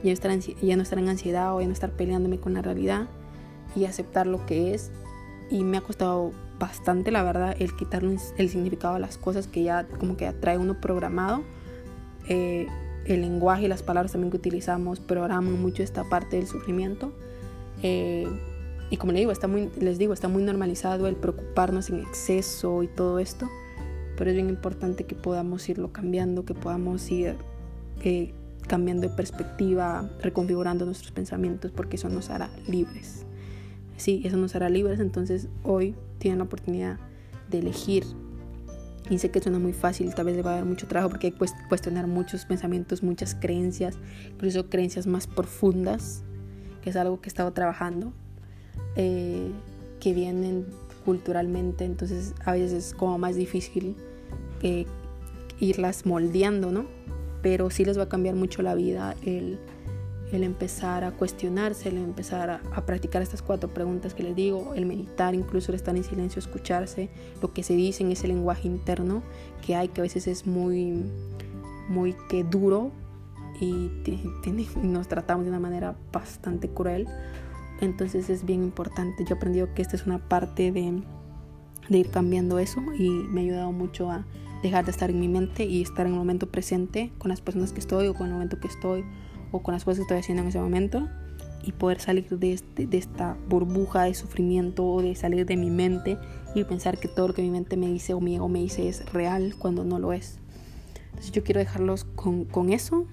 ya 0.03 0.09
no 0.09 0.13
estar, 0.13 0.39
ya 0.39 0.77
no 0.77 0.83
estar 0.83 0.99
en 0.99 1.09
ansiedad 1.09 1.55
o 1.55 1.61
ya 1.61 1.67
no 1.67 1.73
estar 1.73 1.91
peleándome 1.93 2.39
con 2.39 2.55
la 2.55 2.63
realidad 2.63 3.09
y 3.77 3.85
aceptar 3.85 4.27
lo 4.27 4.45
que 4.47 4.75
es 4.75 4.91
y 5.51 5.65
me 5.65 5.77
ha 5.77 5.81
costado 5.83 6.33
bastante, 6.63 7.11
la 7.11 7.25
verdad, 7.25 7.57
el 7.59 7.75
quitarle 7.75 8.17
el 8.39 8.49
significado 8.49 8.95
a 8.95 9.01
las 9.01 9.19
cosas 9.19 9.49
que 9.49 9.65
ya 9.65 9.85
como 9.99 10.17
que 10.17 10.33
trae 10.33 10.59
uno 10.59 10.81
programado. 10.81 11.43
Eh, 12.29 12.69
el 13.05 13.23
lenguaje 13.23 13.65
y 13.65 13.69
las 13.69 13.83
palabras 13.83 14.13
también 14.13 14.31
que 14.31 14.37
utilizamos 14.37 15.01
programan 15.01 15.61
mucho 15.61 15.83
esta 15.83 16.05
parte 16.05 16.37
del 16.37 16.47
sufrimiento. 16.47 17.13
Eh, 17.83 18.29
y 18.91 18.97
como 18.97 19.11
les 19.11 19.23
digo, 19.23 19.33
está 19.33 19.49
muy, 19.49 19.71
les 19.81 19.99
digo, 19.99 20.15
está 20.15 20.29
muy 20.29 20.45
normalizado 20.45 21.09
el 21.09 21.17
preocuparnos 21.17 21.91
en 21.91 21.99
exceso 21.99 22.85
y 22.85 22.87
todo 22.87 23.19
esto. 23.19 23.49
Pero 24.17 24.31
es 24.31 24.37
bien 24.37 24.49
importante 24.49 25.03
que 25.03 25.17
podamos 25.17 25.69
irlo 25.69 25.93
cambiando, 25.93 26.45
que 26.45 26.55
podamos 26.55 27.11
ir 27.11 27.35
eh, 28.05 28.33
cambiando 28.69 29.09
de 29.09 29.15
perspectiva, 29.17 30.09
reconfigurando 30.21 30.85
nuestros 30.85 31.11
pensamientos, 31.11 31.73
porque 31.73 31.97
eso 31.97 32.09
nos 32.09 32.31
hará 32.31 32.51
libres. 32.69 33.27
Sí, 34.03 34.21
eso 34.25 34.37
nos 34.37 34.57
hará 34.57 34.69
libres. 34.69 34.99
Entonces 34.99 35.47
hoy 35.63 35.95
tienen 36.19 36.39
la 36.39 36.45
oportunidad 36.45 36.99
de 37.49 37.61
elegir. 37.61 38.05
Y 39.09 39.19
sé 39.19 39.31
que 39.31 39.39
suena 39.41 39.61
muy 39.61 39.73
fácil, 39.73 40.13
tal 40.13 40.27
vez 40.27 40.35
le 40.35 40.43
va 40.43 40.55
a 40.55 40.57
dar 40.57 40.65
mucho 40.65 40.89
trabajo 40.89 41.11
porque 41.11 41.29
hay 41.29 41.33
que 41.33 41.47
cuestionar 41.69 42.09
muchos 42.09 42.45
pensamientos, 42.45 43.05
muchas 43.05 43.37
creencias, 43.37 43.99
incluso 44.33 44.69
creencias 44.69 45.07
más 45.07 45.29
profundas, 45.29 46.25
que 46.83 46.91
es 46.91 46.97
algo 46.97 47.21
que 47.21 47.29
he 47.29 47.31
estado 47.31 47.53
trabajando, 47.53 48.13
eh, 48.97 49.53
que 50.01 50.15
vienen 50.15 50.67
culturalmente, 51.05 51.85
entonces 51.85 52.35
a 52.45 52.53
veces 52.53 52.73
es 52.73 52.95
como 52.95 53.19
más 53.19 53.37
difícil 53.37 53.97
eh, 54.63 54.87
irlas 55.61 56.07
moldeando, 56.07 56.73
¿no? 56.73 56.87
Pero 57.41 57.71
sí 57.71 57.85
les 57.85 57.99
va 57.99 58.05
a 58.05 58.09
cambiar 58.09 58.35
mucho 58.35 58.63
la 58.63 58.75
vida 58.75 59.15
el, 59.25 59.59
el 60.33 60.45
empezar 60.45 61.05
a 61.05 61.13
cuestionarse, 61.13 61.91
el 61.91 61.99
empezar 61.99 62.51
a, 62.51 62.87
practicar 62.87 63.21
estas 63.21 63.43
cuatro 63.43 63.69
preguntas 63.69 64.15
que 64.15 64.23
les 64.23 64.35
digo, 64.35 64.73
el 64.75 64.87
meditar, 64.87 65.35
incluso 65.35 65.71
el 65.71 65.77
estar 65.77 65.95
en 65.95 66.03
silencio, 66.03 66.41
escucharse, 66.41 67.11
lo 67.43 67.53
que 67.53 67.63
se 67.63 67.75
dice 67.75 68.03
en 68.03 68.11
ese 68.11 68.29
lenguaje 68.29 68.67
interno 68.67 69.23
que 69.65 69.77
hay, 69.77 69.89
que 69.89 70.01
a 70.01 70.03
veces 70.03 70.27
es 70.27 70.47
muy, 70.47 71.05
muy 71.89 72.17
que 72.31 72.45
duro 72.45 72.93
y, 73.61 73.91
nos 74.83 75.07
tratamos 75.07 75.45
de 75.45 75.51
una 75.51 75.61
manera 75.61 75.97
bastante 76.11 76.69
cruel. 76.69 77.07
Entonces 77.83 78.31
es 78.31 78.45
bien 78.45 78.63
importante. 78.63 79.25
Yo 79.25 79.35
he 79.35 79.37
aprendido 79.37 79.75
que 79.75 79.83
esta 79.83 79.97
es 79.97 80.07
una 80.07 80.19
parte 80.19 80.73
de, 80.73 81.03
de 81.89 81.99
ir 81.99 82.11
cambiando 82.11 82.59
eso 82.59 82.81
y 82.99 83.11
me 83.11 83.43
ha 83.43 83.45
ayudado 83.45 83.73
mucho 83.73 84.11
a 84.11 84.25
dejar 84.63 84.85
de 84.85 84.93
estar 84.93 85.11
en 85.11 85.21
mi 85.21 85.29
mente 85.29 85.65
y 85.65 85.83
estar 85.83 86.07
en 86.07 86.13
el 86.13 86.19
momento 86.19 86.49
presente 86.49 87.13
con 87.19 87.29
las 87.29 87.41
personas 87.41 87.73
que 87.73 87.81
estoy 87.81 88.07
o 88.07 88.15
con 88.15 88.29
el 88.29 88.33
momento 88.33 88.59
que 88.61 88.69
estoy 88.69 89.05
o 89.53 89.63
con 89.63 89.75
las 89.75 89.85
cosas 89.85 89.99
que 89.99 90.03
estoy 90.03 90.19
haciendo 90.19 90.43
en 90.43 90.49
ese 90.49 90.59
momento 90.59 91.09
y 91.63 91.73
poder 91.73 92.01
salir 92.01 92.29
de, 92.29 92.53
este, 92.53 92.87
de 92.87 92.99
esta 92.99 93.37
burbuja 93.49 94.05
de 94.05 94.15
sufrimiento 94.15 94.85
o 94.85 95.01
de 95.01 95.15
salir 95.15 95.47
de 95.47 95.57
mi 95.57 95.71
mente 95.71 96.19
y 96.55 96.65
pensar 96.65 96.99
que 96.99 97.09
todo 97.09 97.29
lo 97.29 97.35
que 97.35 97.43
mi 97.43 97.51
mente 97.51 97.77
me 97.77 97.87
dice 97.87 98.15
o 98.15 98.21
mi 98.21 98.35
ego 98.35 98.49
me 98.49 98.59
dice 98.59 98.89
es 98.89 99.11
real 99.13 99.55
cuando 99.59 99.85
no 99.85 99.99
lo 99.99 100.13
es. 100.13 100.39
Entonces 101.11 101.33
yo 101.33 101.45
quiero 101.45 101.61
dejarlos 101.61 102.05
con, 102.05 102.45
con 102.45 102.73
eso, 102.73 103.07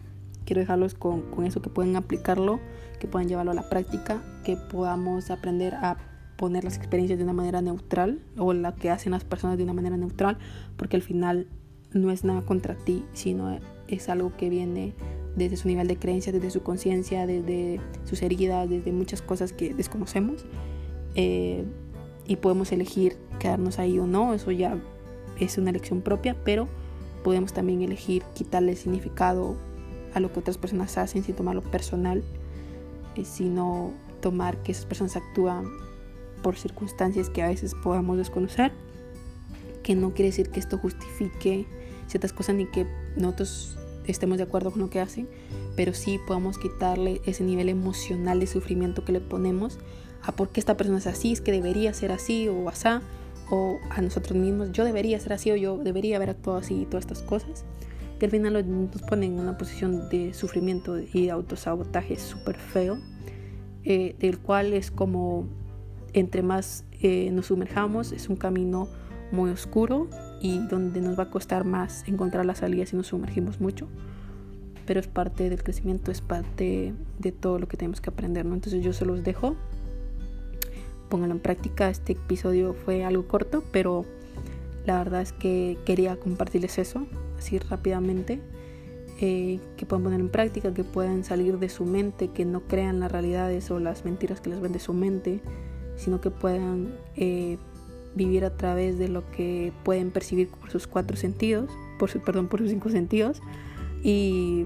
quiero 0.46 0.62
dejarlos 0.62 0.96
con, 0.96 1.22
con 1.30 1.46
eso 1.46 1.62
que 1.62 1.70
pueden 1.70 1.96
aplicarlo, 1.96 2.60
que 3.00 3.08
puedan 3.08 3.28
llevarlo 3.28 3.52
a 3.52 3.56
la 3.56 3.70
práctica, 3.70 4.24
que 4.44 4.58
podamos 4.58 5.30
aprender 5.30 5.76
a 5.76 5.98
poner 6.38 6.64
las 6.64 6.78
experiencias 6.78 7.20
de 7.20 7.26
una 7.26 7.34
manera 7.34 7.62
neutral 7.62 8.22
o 8.38 8.54
la 8.54 8.74
que 8.74 8.90
hacen 8.90 9.12
las 9.12 9.26
personas 9.26 9.58
de 9.58 9.64
una 9.64 9.74
manera 9.74 9.98
neutral, 9.98 10.38
porque 10.78 10.96
al 10.96 11.02
final 11.02 11.48
no 11.94 12.12
es 12.12 12.24
nada 12.24 12.42
contra 12.44 12.76
ti, 12.76 13.04
sino 13.14 13.60
es 13.88 14.10
algo 14.10 14.36
que 14.38 14.50
viene 14.50 14.94
desde 15.36 15.58
su 15.58 15.68
nivel 15.68 15.88
de 15.88 15.98
creencia, 15.98 16.32
desde 16.32 16.52
su 16.52 16.64
conciencia, 16.64 17.26
desde 17.26 17.80
sus 18.06 18.22
heridas, 18.22 18.70
desde 18.70 18.92
muchas 18.92 19.22
cosas 19.22 19.54
que 19.54 19.74
desconocemos. 19.74 20.46
Eh, 21.16 21.66
y 22.26 22.36
podemos 22.36 22.72
elegir 22.72 23.18
quedarnos 23.40 23.80
ahí 23.80 23.98
o 23.98 24.06
no, 24.06 24.34
eso 24.34 24.52
ya 24.52 24.78
es 25.40 25.58
una 25.58 25.72
elección 25.72 26.02
propia, 26.02 26.36
pero 26.44 26.68
podemos 27.24 27.54
también 27.54 27.82
elegir 27.82 28.24
quitarle 28.34 28.76
significado 28.76 29.56
a 30.14 30.20
lo 30.20 30.32
que 30.32 30.40
otras 30.40 30.58
personas 30.58 30.98
hacen 30.98 31.24
sin 31.24 31.36
tomarlo 31.36 31.62
personal, 31.62 32.24
eh, 33.16 33.26
sino 33.26 33.92
tomar 34.22 34.62
que 34.64 34.72
esas 34.72 34.86
personas 34.86 35.16
actúan 35.16 35.66
por 36.44 36.56
circunstancias 36.56 37.30
que 37.30 37.42
a 37.42 37.48
veces 37.48 37.76
podamos 37.76 38.18
desconocer, 38.18 38.72
que 39.84 39.96
no 39.96 40.14
quiere 40.14 40.30
decir 40.30 40.50
que 40.50 40.60
esto 40.60 40.78
justifique 40.78 41.66
ciertas 42.08 42.34
cosas 42.34 42.56
ni 42.56 42.66
que 42.66 42.86
nosotros 43.16 43.78
estemos 44.12 44.38
de 44.38 44.44
acuerdo 44.44 44.72
con 44.72 44.82
lo 44.82 44.90
que 44.90 45.00
hacen, 45.00 45.28
pero 45.76 45.94
sí 45.94 46.20
podemos 46.28 46.58
quitarle 46.58 47.22
ese 47.26 47.44
nivel 47.44 47.70
emocional 47.70 48.40
de 48.40 48.48
sufrimiento 48.48 49.06
que 49.06 49.12
le 49.12 49.22
ponemos 49.22 49.80
a 50.22 50.32
por 50.34 50.50
qué 50.50 50.60
esta 50.60 50.78
persona 50.78 50.98
es 51.00 51.08
así, 51.08 51.32
es 51.32 51.42
que 51.42 51.52
debería 51.52 51.94
ser 51.94 52.12
así 52.12 52.48
o 52.48 52.70
asá, 52.70 53.02
o 53.50 53.80
a 53.90 54.02
nosotros 54.02 54.38
mismos, 54.38 54.72
yo 54.72 54.84
debería 54.84 55.20
ser 55.20 55.34
así 55.34 55.52
o 55.52 55.56
yo 55.56 55.78
debería 55.78 56.18
haber 56.18 56.30
actuado 56.32 56.60
así 56.60 56.82
y 56.82 56.86
todas 56.86 57.06
estas 57.06 57.24
cosas, 57.24 57.64
que 58.20 58.26
al 58.26 58.32
final 58.32 58.54
nos 58.92 59.02
ponen 59.04 59.34
en 59.34 59.40
una 59.40 59.58
posición 59.58 60.10
de 60.10 60.34
sufrimiento 60.34 61.00
y 61.00 61.26
de 61.26 61.32
autosabotaje 61.32 62.18
súper 62.20 62.58
feo, 62.58 63.00
eh, 63.84 64.16
del 64.20 64.40
cual 64.40 64.74
es 64.74 64.92
como 64.92 65.48
entre 66.14 66.42
más 66.42 66.84
eh, 67.02 67.30
nos 67.32 67.48
sumerjamos, 67.48 68.12
es 68.12 68.30
un 68.30 68.36
camino 68.36 68.90
muy 69.32 69.52
oscuro 69.52 70.10
y 70.42 70.60
donde 70.60 71.02
nos 71.02 71.18
va 71.18 71.24
a 71.24 71.30
costar 71.30 71.66
más 71.66 72.08
encontrar 72.08 72.46
la 72.46 72.56
salida 72.56 72.86
si 72.86 72.96
nos 72.96 73.08
sumergimos 73.08 73.60
mucho. 73.60 73.88
Pero 74.86 75.00
es 75.00 75.08
parte 75.08 75.50
del 75.50 75.64
crecimiento, 75.64 76.12
es 76.12 76.22
parte 76.22 76.94
de 77.20 77.32
todo 77.32 77.60
lo 77.60 77.68
que 77.68 77.78
tenemos 77.78 78.02
que 78.02 78.10
aprender, 78.10 78.46
¿no? 78.46 78.56
Entonces 78.56 78.84
yo 78.84 78.94
se 78.94 79.06
los 79.06 79.24
dejo. 79.24 79.56
Pónganlo 81.10 81.36
en 81.36 81.42
práctica. 81.42 81.90
Este 81.90 82.14
episodio 82.14 82.74
fue 82.74 83.04
algo 83.04 83.28
corto, 83.28 83.64
pero 83.72 84.06
la 84.86 84.98
verdad 84.98 85.22
es 85.22 85.32
que 85.32 85.78
quería 85.86 86.16
compartirles 86.16 86.80
eso, 86.80 87.06
así 87.38 87.60
rápidamente. 87.60 88.40
Eh, 89.22 89.60
que 89.76 89.86
puedan 89.86 90.04
poner 90.04 90.22
en 90.22 90.30
práctica, 90.30 90.74
que 90.74 90.86
puedan 90.86 91.26
salir 91.26 91.60
de 91.60 91.68
su 91.68 91.84
mente, 91.84 92.30
que 92.30 92.46
no 92.46 92.62
crean 92.62 93.02
las 93.02 93.12
realidades 93.12 93.70
o 93.70 93.80
las 93.80 94.06
mentiras 94.06 94.40
que 94.40 94.50
les 94.50 94.62
ven 94.62 94.72
de 94.72 94.80
su 94.80 94.94
mente, 94.94 95.42
sino 95.98 96.22
que 96.22 96.32
puedan 96.32 96.96
eh, 97.18 97.58
vivir 98.16 98.46
a 98.46 98.56
través 98.56 98.98
de 98.98 99.08
lo 99.08 99.30
que 99.32 99.72
pueden 99.84 100.12
percibir 100.12 100.50
por 100.50 100.72
sus 100.72 100.88
cuatro 100.88 101.18
sentidos, 101.18 101.72
por 101.98 102.10
su, 102.10 102.20
perdón, 102.22 102.48
por 102.48 102.60
sus 102.60 102.70
cinco 102.70 102.90
sentidos, 102.90 103.42
y, 104.04 104.66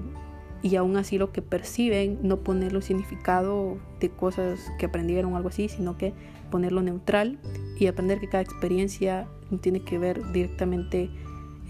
y 0.62 0.76
aún 0.76 0.96
así 0.96 1.18
lo 1.18 1.32
que 1.32 1.42
perciben, 1.42 2.18
no 2.22 2.38
ponerlo 2.40 2.80
significado 2.80 3.76
de 4.00 4.10
cosas 4.10 4.72
que 4.78 4.86
aprendieron 4.86 5.32
o 5.32 5.36
algo 5.36 5.48
así, 5.48 5.68
sino 5.68 5.98
que 5.98 6.14
ponerlo 6.50 6.82
neutral 6.82 7.38
y 7.78 7.86
aprender 7.86 8.20
que 8.20 8.28
cada 8.28 8.42
experiencia 8.42 9.26
no 9.50 9.58
tiene 9.58 9.80
que 9.80 9.98
ver 9.98 10.32
directamente 10.32 11.10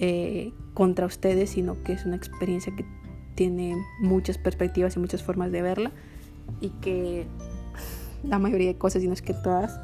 eh, 0.00 0.52
contra 0.74 1.06
ustedes, 1.06 1.50
sino 1.50 1.82
que 1.82 1.92
es 1.92 2.04
una 2.04 2.16
experiencia 2.16 2.74
que 2.76 2.84
tiene 3.34 3.76
muchas 4.00 4.38
perspectivas 4.38 4.96
y 4.96 4.98
muchas 5.00 5.22
formas 5.22 5.50
de 5.50 5.62
verla 5.62 5.92
y 6.60 6.68
que 6.80 7.26
la 8.22 8.38
mayoría 8.38 8.68
de 8.68 8.78
cosas, 8.78 9.02
y 9.02 9.06
no 9.06 9.12
es 9.12 9.22
que 9.22 9.34
todas, 9.34 9.80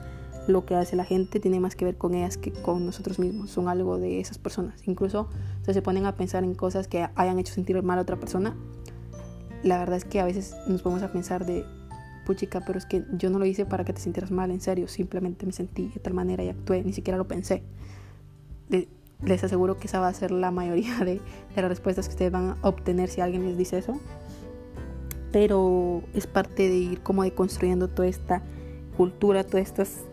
lo 0.47 0.65
que 0.65 0.75
hace 0.75 0.97
la 0.97 1.05
gente 1.05 1.41
tiene 1.41 1.61
más 1.61 1.77
que 1.77 1.85
ver 1.85 1.97
con 1.97 2.15
ellas 2.15 2.37
que 2.37 2.53
con 2.53 2.85
nosotros 2.87 3.19
mismos, 3.19 3.51
son 3.51 3.69
algo 3.69 3.99
de 3.99 4.21
esas 4.21 4.39
personas. 4.39 4.87
Incluso 4.87 5.29
si 5.65 5.73
se 5.73 5.83
ponen 5.83 6.07
a 6.07 6.17
pensar 6.17 6.45
en 6.45 6.55
cosas 6.55 6.89
que 6.89 7.09
hayan 7.15 7.39
hecho 7.39 7.55
sentir 7.55 7.81
mal 7.83 7.99
a 7.99 8.03
otra 8.03 8.17
persona, 8.17 8.57
la 9.63 9.79
verdad 9.79 9.97
es 9.97 10.05
que 10.05 10.21
a 10.21 10.25
veces 10.25 10.55
nos 10.67 10.83
ponemos 10.83 11.03
a 11.03 11.13
pensar 11.13 11.47
de, 11.47 11.65
puchica, 12.27 12.63
pero 12.65 12.79
es 12.79 12.87
que 12.87 13.05
yo 13.13 13.31
no 13.31 13.39
lo 13.39 13.47
hice 13.47 13.67
para 13.67 13.85
que 13.85 13.93
te 13.93 14.01
sintieras 14.01 14.31
mal, 14.31 14.51
en 14.51 14.61
serio, 14.61 14.89
simplemente 14.89 15.47
me 15.47 15.53
sentí 15.53 15.89
de 15.89 16.01
tal 16.01 16.15
manera 16.15 16.45
y 16.45 16.49
actué, 16.49 16.83
ni 16.83 16.93
siquiera 16.93 17.19
lo 17.19 17.27
pensé. 17.27 17.63
les 19.23 19.45
aseguro 19.45 19.77
que 19.79 19.87
esa 19.87 20.01
va 20.01 20.09
a 20.09 20.15
ser 20.15 20.31
la 20.31 20.51
mayoría 20.51 20.99
de, 21.01 21.21
de 21.55 21.63
las 21.63 21.69
respuestas 21.69 22.07
que 22.07 22.13
ustedes 22.13 22.33
van 22.33 22.51
a 22.51 22.69
obtener 22.69 23.09
si 23.09 23.21
alguien 23.21 23.45
les 23.45 23.59
dice 23.59 23.79
eso 23.79 24.01
pero 25.33 26.03
es 26.15 26.27
parte 26.27 26.69
de 26.69 26.77
ir 26.77 27.01
como 27.01 27.23
deconstruyendo 27.23 27.89
toda 27.89 28.09
esta 28.09 28.43
cultura, 28.97 29.45
todas 29.45 29.67
estas 29.67 30.05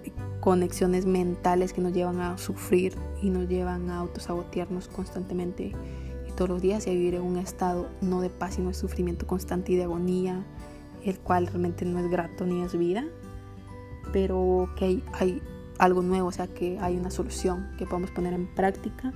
conexiones 0.47 1.05
mentales 1.05 1.73
que 1.73 1.81
nos 1.81 1.91
llevan 1.91 2.21
a 2.21 2.38
sufrir 2.38 2.95
y 3.21 3.29
nos 3.29 3.49
llevan 3.49 3.89
a 3.89 3.97
autosabotearnos 3.97 4.88
constantemente 4.88 5.73
y 6.25 6.31
todos 6.38 6.47
los 6.49 6.62
días 6.62 6.88
y 6.88 6.89
a 6.89 6.93
vivir 6.93 7.15
en 7.15 7.23
un 7.23 7.36
estado 7.36 7.89
no 7.99 8.21
de 8.21 8.29
paz 8.29 8.53
sino 8.53 8.69
de 8.69 8.73
sufrimiento 8.73 9.27
constante 9.27 9.73
y 9.73 9.75
de 9.75 9.83
agonía, 9.83 10.45
el 11.03 11.19
cual 11.19 11.47
realmente 11.47 11.83
no 11.83 11.99
es 11.99 12.10
grato 12.10 12.45
ni 12.45 12.62
es 12.62 12.77
vida, 12.77 13.03
pero 14.13 14.69
que 14.77 14.86
hay, 14.86 15.03
hay 15.12 15.41
algo 15.79 16.01
nuevo, 16.01 16.29
o 16.29 16.31
sea 16.31 16.47
que 16.47 16.79
hay 16.79 16.95
una 16.95 17.12
solución 17.12 17.69
que 17.77 17.86
podemos 17.86 18.12
poner 18.12 18.31
en 18.31 18.47
práctica. 18.47 19.12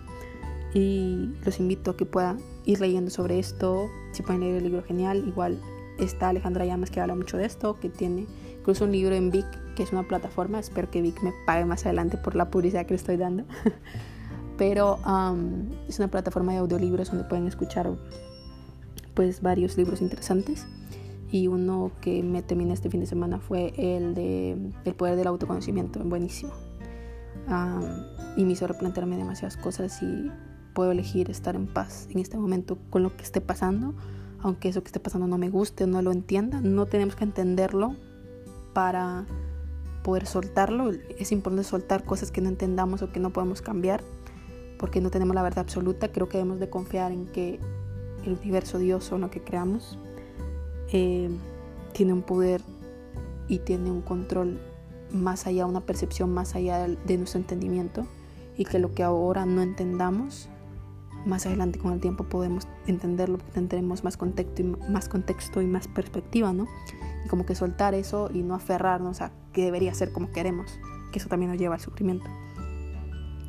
Y 0.74 1.30
los 1.46 1.62
invito 1.62 1.92
a 1.92 1.96
que 1.96 2.06
puedan 2.06 2.40
ir 2.66 2.82
leyendo 2.82 3.10
sobre 3.10 3.40
esto, 3.40 3.90
si 4.12 4.22
pueden 4.22 4.42
leer 4.42 4.58
el 4.58 4.64
libro 4.64 4.84
genial, 4.84 5.24
igual 5.26 5.62
está 5.98 6.28
Alejandra 6.28 6.66
Llamas 6.66 6.92
que 6.92 7.00
habla 7.00 7.16
mucho 7.16 7.38
de 7.38 7.46
esto, 7.46 7.80
que 7.80 7.88
tiene 7.88 8.28
incluso 8.60 8.84
un 8.84 8.92
libro 8.92 9.16
en 9.16 9.32
Vic, 9.32 9.48
que 9.76 9.84
es 9.84 9.92
una 9.92 10.04
plataforma, 10.04 10.60
espero 10.60 10.90
que 10.90 11.02
Vic 11.02 11.22
me 11.24 11.34
pague 11.46 11.66
más 11.66 11.86
adelante 11.86 12.18
por 12.18 12.36
la 12.36 12.50
publicidad 12.50 12.86
que 12.86 12.92
le 12.92 12.98
estoy 12.98 13.18
dando, 13.18 13.46
pero 14.58 15.00
es 15.88 16.00
una 16.00 16.08
plataforma 16.10 16.54
de 16.54 16.60
audiolibros 16.60 17.10
donde 17.10 17.24
pueden 17.26 17.48
escuchar 17.48 17.92
pues 19.14 19.42
varios 19.42 19.78
libros 19.78 20.02
interesantes 20.02 20.66
y 21.32 21.48
uno 21.48 21.92
que 22.02 22.24
me 22.24 22.42
terminé 22.42 22.74
este 22.74 22.90
fin 22.90 23.00
de 23.00 23.06
semana 23.06 23.40
fue 23.40 23.74
el 23.78 24.14
de 24.14 24.58
El 24.86 24.96
poder 24.96 25.16
del 25.16 25.28
autoconocimiento, 25.28 26.00
buenísimo. 26.04 26.52
y 28.38 28.46
me 28.46 28.52
hizo 28.52 28.68
replantearme 28.68 29.18
demasiadas 29.18 29.58
cosas 29.58 30.02
y 30.02 30.32
puedo 30.74 30.92
elegir 30.92 31.30
estar 31.30 31.56
en 31.56 31.68
paz 31.68 32.08
en 32.12 32.20
este 32.20 32.38
momento 32.38 32.78
con 32.90 33.04
lo 33.04 33.16
que 33.16 33.24
esté 33.24 33.42
pasando 33.42 33.94
aunque 34.44 34.70
eso 34.70 34.82
que 34.82 34.88
esté 34.88 35.00
pasando 35.00 35.28
no 35.28 35.38
me 35.38 35.50
guste 35.50 35.84
o 35.84 35.88
no 35.88 36.02
lo 36.02 36.12
entienda, 36.12 36.62
no 36.62 36.86
tenemos 36.86 37.16
que 37.16 37.24
entenderlo 37.24 37.96
para 38.74 39.26
poder 40.04 40.26
soltarlo. 40.26 40.92
Es 41.18 41.32
importante 41.32 41.64
soltar 41.64 42.04
cosas 42.04 42.32
que 42.32 42.42
no 42.42 42.50
entendamos 42.50 43.02
o 43.02 43.12
que 43.12 43.20
no 43.20 43.32
podemos 43.32 43.62
cambiar, 43.62 44.04
porque 44.78 45.02
no 45.02 45.10
tenemos 45.10 45.36
la 45.36 45.44
verdad 45.44 45.60
absoluta. 45.60 46.12
Creo 46.12 46.28
que 46.28 46.38
debemos 46.38 46.60
de 46.60 46.70
confiar 46.70 47.12
en 47.12 47.28
que 47.28 47.60
el 48.26 48.34
universo, 48.34 48.78
Dios 48.78 49.12
o 49.12 49.18
lo 49.18 49.30
que 49.30 49.42
creamos, 49.42 49.98
eh, 50.92 51.30
tiene 51.94 52.14
un 52.14 52.22
poder 52.22 52.62
y 53.48 53.60
tiene 53.60 53.92
un 53.92 54.02
control 54.02 54.60
más 55.12 55.48
allá, 55.48 55.66
una 55.66 55.82
percepción 55.82 56.34
más 56.34 56.56
allá 56.56 56.88
de 56.88 57.18
nuestro 57.18 57.40
entendimiento 57.40 58.06
y 58.58 58.66
que 58.66 58.80
lo 58.80 58.94
que 58.94 59.04
ahora 59.04 59.46
no 59.46 59.62
entendamos 59.62 60.50
más 61.26 61.46
adelante 61.46 61.80
con 61.80 61.94
el 61.94 62.00
tiempo 62.00 62.24
podemos 62.24 62.68
entenderlo 62.88 63.38
porque 63.38 63.54
tendremos 63.54 64.04
más 64.04 64.18
contexto 64.18 64.62
y 64.62 64.66
más 64.66 65.10
contexto 65.10 65.62
y 65.62 65.68
más 65.68 65.88
perspectiva, 65.88 66.54
¿no? 66.54 66.68
Y 67.26 67.30
como 67.30 67.46
que 67.46 67.56
soltar 67.56 67.94
eso 67.94 68.30
y 68.34 68.44
no 68.44 68.56
aferrarnos 68.56 69.22
a 69.22 69.32
que 69.54 69.66
debería 69.66 69.94
ser 69.94 70.12
como 70.12 70.32
queremos, 70.32 70.80
que 71.12 71.20
eso 71.20 71.30
también 71.30 71.52
nos 71.52 71.60
lleva 71.60 71.76
al 71.76 71.82
sufrimiento. 71.82 72.26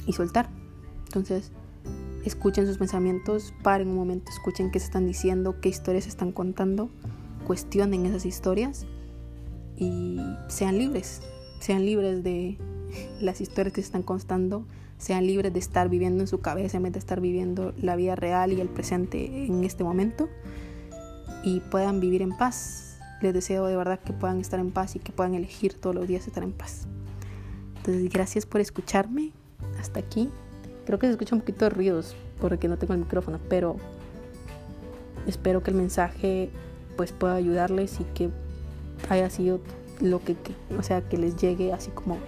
Y 0.07 0.13
soltar. 0.13 0.51
Entonces, 1.07 1.53
escuchen 2.25 2.67
sus 2.67 2.79
pensamientos, 2.79 3.55
paren 3.63 3.89
un 3.89 3.97
momento, 3.97 4.31
escuchen 4.31 4.71
qué 4.71 4.79
se 4.79 4.87
están 4.87 5.07
diciendo, 5.07 5.61
qué 5.61 5.69
historias 5.69 6.05
se 6.05 6.11
están 6.11 6.33
contando, 6.33 6.91
cuestionen 7.47 8.07
esas 8.07 8.27
historias 8.27 8.87
y 9.77 10.21
sean 10.49 10.79
libres, 10.79 11.23
sean 11.61 11.85
libres 11.85 12.23
de 12.23 12.59
las 13.21 13.41
historias 13.41 13.73
que 13.73 13.83
se 13.83 13.87
están 13.87 14.03
constando, 14.03 14.67
sean 15.03 15.27
libres 15.27 15.53
de 15.53 15.59
estar 15.59 15.88
viviendo 15.88 16.23
en 16.23 16.29
su 16.29 16.41
cabeza 16.41 16.77
en 16.77 16.85
vez 16.85 16.93
de 16.93 17.01
estar 17.01 17.21
viviendo 17.21 17.75
la 17.77 17.97
vida 17.97 18.15
real 18.15 18.53
y 18.53 18.61
el 18.61 18.69
presente 18.69 19.47
en 19.47 19.65
este 19.65 19.83
momento 19.83 20.29
y 21.43 21.59
puedan 21.59 21.99
vivir 21.99 22.23
en 22.23 22.31
paz. 22.31 23.01
Les 23.21 23.35
deseo 23.35 23.67
de 23.67 23.77
verdad 23.77 23.99
que 23.99 24.12
puedan 24.12 24.41
estar 24.41 24.61
en 24.61 24.71
paz 24.71 24.95
y 24.95 25.01
que 25.01 25.11
puedan 25.11 25.35
elegir 25.35 25.75
todos 25.75 25.97
los 25.97 26.07
días 26.07 26.29
estar 26.29 26.45
en 26.45 26.53
paz. 26.53 26.87
Entonces, 27.79 28.12
gracias 28.12 28.47
por 28.47 28.61
escucharme 28.61 29.33
hasta 29.81 29.99
aquí. 29.99 30.31
Creo 30.87 31.01
que 31.01 31.09
se 31.09 31.12
escucha 31.12 31.35
un 31.35 31.41
poquito 31.41 31.65
de 31.65 31.71
ruidos 31.71 32.15
porque 32.41 32.69
no 32.69 32.79
tengo 32.79 32.93
el 32.93 33.01
micrófono, 33.01 33.41
pero 33.49 33.79
espero 35.27 35.65
que 35.65 35.73
el 35.73 35.77
mensaje 35.77 36.51
pues 36.97 37.11
pueda 37.11 37.35
ayudarles 37.35 37.99
y 37.99 38.05
que 38.05 38.31
haya 39.09 39.29
sido 39.31 39.61
lo 40.01 40.23
que, 40.23 40.37
o 40.79 40.83
sea, 40.85 41.01
que 41.01 41.19
les 41.19 41.35
llegue 41.35 41.73
así 41.73 41.91
como 41.91 42.19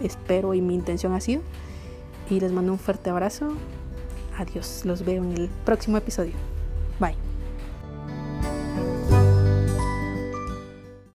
espero 0.00 0.54
y 0.54 0.62
mi 0.62 0.74
intención 0.74 1.12
ha 1.12 1.20
sido. 1.20 1.42
Y 2.30 2.40
les 2.40 2.52
mando 2.52 2.72
un 2.72 2.78
fuerte 2.78 3.10
abrazo. 3.10 3.54
Adiós, 4.38 4.82
los 4.84 5.04
veo 5.04 5.22
en 5.22 5.32
el 5.32 5.48
próximo 5.64 5.96
episodio. 5.98 6.34
Bye. 6.98 7.31